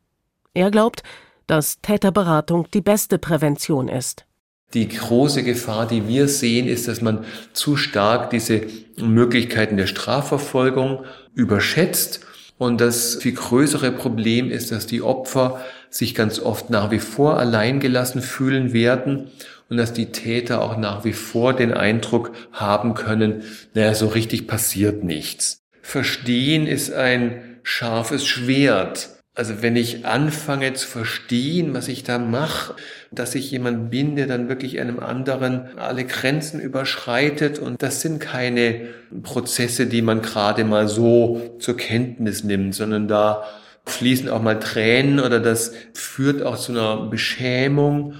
Er 0.52 0.70
glaubt, 0.70 1.02
dass 1.46 1.80
Täterberatung 1.80 2.68
die 2.72 2.80
beste 2.80 3.18
Prävention 3.18 3.88
ist. 3.88 4.26
Die 4.72 4.88
große 4.88 5.44
Gefahr, 5.44 5.86
die 5.86 6.08
wir 6.08 6.26
sehen, 6.26 6.66
ist, 6.66 6.88
dass 6.88 7.00
man 7.00 7.24
zu 7.52 7.76
stark 7.76 8.30
diese 8.30 8.62
Möglichkeiten 8.96 9.76
der 9.76 9.86
Strafverfolgung 9.86 11.04
überschätzt. 11.34 12.20
Und 12.58 12.80
das 12.80 13.16
viel 13.16 13.34
größere 13.34 13.92
Problem 13.92 14.50
ist, 14.50 14.72
dass 14.72 14.86
die 14.86 15.02
Opfer 15.02 15.60
sich 15.94 16.14
ganz 16.14 16.40
oft 16.40 16.70
nach 16.70 16.90
wie 16.90 16.98
vor 16.98 17.38
alleingelassen 17.38 18.20
fühlen 18.20 18.72
werden 18.72 19.30
und 19.68 19.76
dass 19.76 19.92
die 19.92 20.06
Täter 20.06 20.60
auch 20.60 20.76
nach 20.76 21.04
wie 21.04 21.12
vor 21.12 21.54
den 21.54 21.72
Eindruck 21.72 22.32
haben 22.52 22.94
können, 22.94 23.42
naja, 23.74 23.94
so 23.94 24.08
richtig 24.08 24.48
passiert 24.48 25.04
nichts. 25.04 25.60
Verstehen 25.82 26.66
ist 26.66 26.92
ein 26.92 27.58
scharfes 27.62 28.26
Schwert. 28.26 29.10
Also 29.36 29.62
wenn 29.62 29.76
ich 29.76 30.04
anfange 30.04 30.74
zu 30.74 30.86
verstehen, 30.86 31.74
was 31.74 31.86
ich 31.86 32.02
da 32.02 32.18
mache, 32.18 32.74
dass 33.12 33.36
ich 33.36 33.50
jemand 33.52 33.90
bin, 33.90 34.16
der 34.16 34.26
dann 34.26 34.48
wirklich 34.48 34.80
einem 34.80 34.98
anderen 34.98 35.78
alle 35.78 36.04
Grenzen 36.04 36.60
überschreitet 36.60 37.60
und 37.60 37.82
das 37.82 38.00
sind 38.00 38.18
keine 38.18 38.88
Prozesse, 39.22 39.86
die 39.86 40.02
man 40.02 40.22
gerade 40.22 40.64
mal 40.64 40.88
so 40.88 41.56
zur 41.60 41.76
Kenntnis 41.76 42.42
nimmt, 42.42 42.74
sondern 42.74 43.06
da 43.06 43.44
fließen 43.86 44.28
auch 44.28 44.42
mal 44.42 44.58
Tränen 44.58 45.20
oder 45.20 45.40
das 45.40 45.72
führt 45.92 46.42
auch 46.42 46.58
zu 46.58 46.72
einer 46.72 47.06
Beschämung 47.06 48.14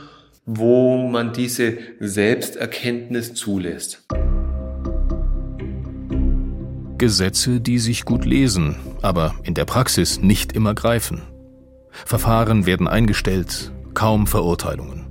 wo 0.46 1.08
man 1.08 1.32
diese 1.32 1.78
Selbsterkenntnis 2.00 3.34
zulässt. 3.34 4.04
Gesetze, 6.98 7.60
die 7.60 7.78
sich 7.78 8.04
gut 8.04 8.24
lesen, 8.24 8.76
aber 9.02 9.34
in 9.42 9.54
der 9.54 9.64
Praxis 9.64 10.20
nicht 10.20 10.52
immer 10.52 10.74
greifen. 10.74 11.22
Verfahren 11.90 12.66
werden 12.66 12.88
eingestellt, 12.88 13.72
kaum 13.94 14.26
Verurteilungen. 14.26 15.06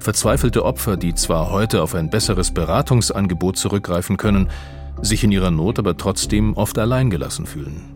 Verzweifelte 0.00 0.64
Opfer, 0.64 0.96
die 0.96 1.14
zwar 1.14 1.50
heute 1.50 1.82
auf 1.82 1.94
ein 1.94 2.10
besseres 2.10 2.52
Beratungsangebot 2.52 3.56
zurückgreifen 3.56 4.16
können, 4.16 4.50
sich 5.00 5.22
in 5.22 5.32
ihrer 5.32 5.50
Not 5.50 5.78
aber 5.78 5.96
trotzdem 5.96 6.54
oft 6.54 6.78
alleingelassen 6.78 7.46
fühlen. 7.46 7.95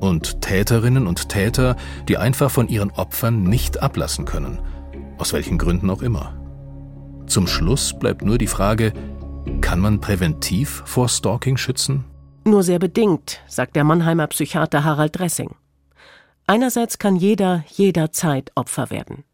Und 0.00 0.40
Täterinnen 0.40 1.06
und 1.06 1.28
Täter, 1.28 1.76
die 2.08 2.16
einfach 2.16 2.50
von 2.50 2.68
ihren 2.68 2.90
Opfern 2.90 3.44
nicht 3.44 3.82
ablassen 3.82 4.24
können– 4.24 4.58
aus 5.20 5.32
welchen 5.32 5.58
Gründen 5.58 5.90
auch 5.90 6.02
immer. 6.02 6.34
Zum 7.26 7.46
Schluss 7.46 7.96
bleibt 7.98 8.22
nur 8.22 8.38
die 8.38 8.46
Frage, 8.46 8.92
kann 9.60 9.78
man 9.78 10.00
präventiv 10.00 10.82
vor 10.86 11.08
Stalking 11.08 11.56
schützen? 11.56 12.04
Nur 12.44 12.62
sehr 12.62 12.78
bedingt, 12.78 13.40
sagt 13.46 13.76
der 13.76 13.84
Mannheimer 13.84 14.26
Psychiater 14.28 14.82
Harald 14.82 15.18
Dressing. 15.18 15.54
Einerseits 16.46 16.98
kann 16.98 17.16
jeder 17.16 17.64
jederzeit 17.68 18.50
Opfer 18.54 18.90
werden. 18.90 19.24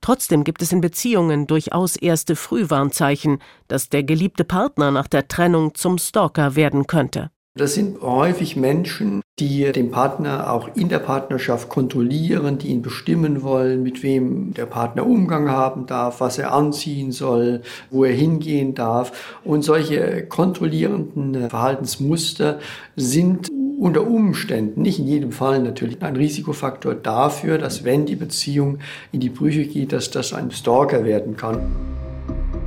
Trotzdem 0.00 0.42
gibt 0.42 0.62
es 0.62 0.72
in 0.72 0.80
Beziehungen 0.80 1.46
durchaus 1.46 1.94
erste 1.94 2.34
Frühwarnzeichen, 2.34 3.38
dass 3.68 3.88
der 3.88 4.02
geliebte 4.02 4.44
Partner 4.44 4.90
nach 4.90 5.06
der 5.06 5.28
Trennung 5.28 5.74
zum 5.74 5.98
Stalker 5.98 6.56
werden 6.56 6.88
könnte. 6.88 7.30
Das 7.54 7.74
sind 7.74 8.00
häufig 8.00 8.56
Menschen, 8.56 9.20
die 9.38 9.70
den 9.72 9.90
Partner 9.90 10.50
auch 10.50 10.74
in 10.74 10.88
der 10.88 11.00
Partnerschaft 11.00 11.68
kontrollieren, 11.68 12.56
die 12.56 12.68
ihn 12.68 12.80
bestimmen 12.80 13.42
wollen, 13.42 13.82
mit 13.82 14.02
wem 14.02 14.54
der 14.54 14.64
Partner 14.64 15.06
Umgang 15.06 15.50
haben 15.50 15.84
darf, 15.84 16.20
was 16.20 16.38
er 16.38 16.54
anziehen 16.54 17.12
soll, 17.12 17.60
wo 17.90 18.04
er 18.04 18.14
hingehen 18.14 18.74
darf. 18.74 19.36
Und 19.44 19.64
solche 19.64 20.24
kontrollierenden 20.26 21.50
Verhaltensmuster 21.50 22.58
sind 22.96 23.50
unter 23.78 24.06
Umständen, 24.06 24.80
nicht 24.80 24.98
in 24.98 25.06
jedem 25.06 25.32
Fall 25.32 25.60
natürlich, 25.60 26.00
ein 26.00 26.16
Risikofaktor 26.16 26.94
dafür, 26.94 27.58
dass 27.58 27.84
wenn 27.84 28.06
die 28.06 28.16
Beziehung 28.16 28.78
in 29.12 29.20
die 29.20 29.28
Brüche 29.28 29.66
geht, 29.66 29.92
dass 29.92 30.10
das 30.10 30.32
ein 30.32 30.52
Stalker 30.52 31.04
werden 31.04 31.36
kann. 31.36 31.91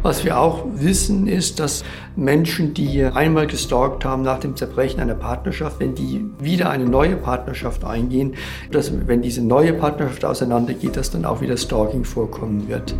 Was 0.05 0.23
wir 0.23 0.39
auch 0.39 0.65
wissen, 0.75 1.25
ist, 1.25 1.59
dass 1.59 1.83
Menschen, 2.15 2.75
die 2.75 3.03
einmal 3.03 3.47
gestalkt 3.47 4.05
haben 4.05 4.21
nach 4.21 4.37
dem 4.37 4.55
Zerbrechen 4.55 4.99
einer 4.99 5.15
Partnerschaft, 5.15 5.79
wenn 5.79 5.95
die 5.95 6.23
wieder 6.37 6.69
eine 6.69 6.85
neue 6.85 7.15
Partnerschaft 7.15 7.83
eingehen, 7.83 8.35
dass 8.69 8.91
wenn 9.07 9.23
diese 9.23 9.41
neue 9.41 9.73
Partnerschaft 9.73 10.23
auseinandergeht, 10.23 10.95
dass 10.95 11.09
dann 11.09 11.25
auch 11.25 11.41
wieder 11.41 11.57
Stalking 11.57 12.03
vorkommen 12.03 12.67
wird. 12.67 12.93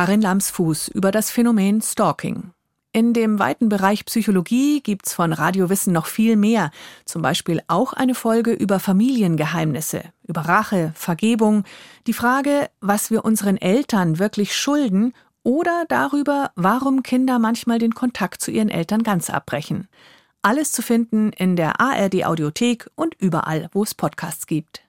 Karin 0.00 0.22
Lamsfuß 0.22 0.88
über 0.88 1.10
das 1.10 1.30
Phänomen 1.30 1.82
Stalking. 1.82 2.52
In 2.90 3.12
dem 3.12 3.38
weiten 3.38 3.68
Bereich 3.68 4.06
Psychologie 4.06 4.80
gibt's 4.80 5.12
von 5.12 5.34
Radiowissen 5.34 5.92
noch 5.92 6.06
viel 6.06 6.36
mehr, 6.36 6.70
zum 7.04 7.20
Beispiel 7.20 7.60
auch 7.68 7.92
eine 7.92 8.14
Folge 8.14 8.52
über 8.52 8.80
Familiengeheimnisse, 8.80 10.04
über 10.26 10.40
Rache, 10.40 10.92
Vergebung, 10.94 11.64
die 12.06 12.14
Frage, 12.14 12.70
was 12.80 13.10
wir 13.10 13.26
unseren 13.26 13.58
Eltern 13.58 14.18
wirklich 14.18 14.56
schulden 14.56 15.12
oder 15.42 15.84
darüber, 15.88 16.52
warum 16.56 17.02
Kinder 17.02 17.38
manchmal 17.38 17.78
den 17.78 17.94
Kontakt 17.94 18.40
zu 18.40 18.50
ihren 18.50 18.70
Eltern 18.70 19.02
ganz 19.02 19.28
abbrechen. 19.28 19.86
Alles 20.40 20.72
zu 20.72 20.80
finden 20.80 21.30
in 21.34 21.56
der 21.56 21.78
ARD 21.78 22.24
Audiothek 22.24 22.88
und 22.94 23.16
überall, 23.18 23.68
wo 23.72 23.82
es 23.82 23.94
Podcasts 23.94 24.46
gibt. 24.46 24.80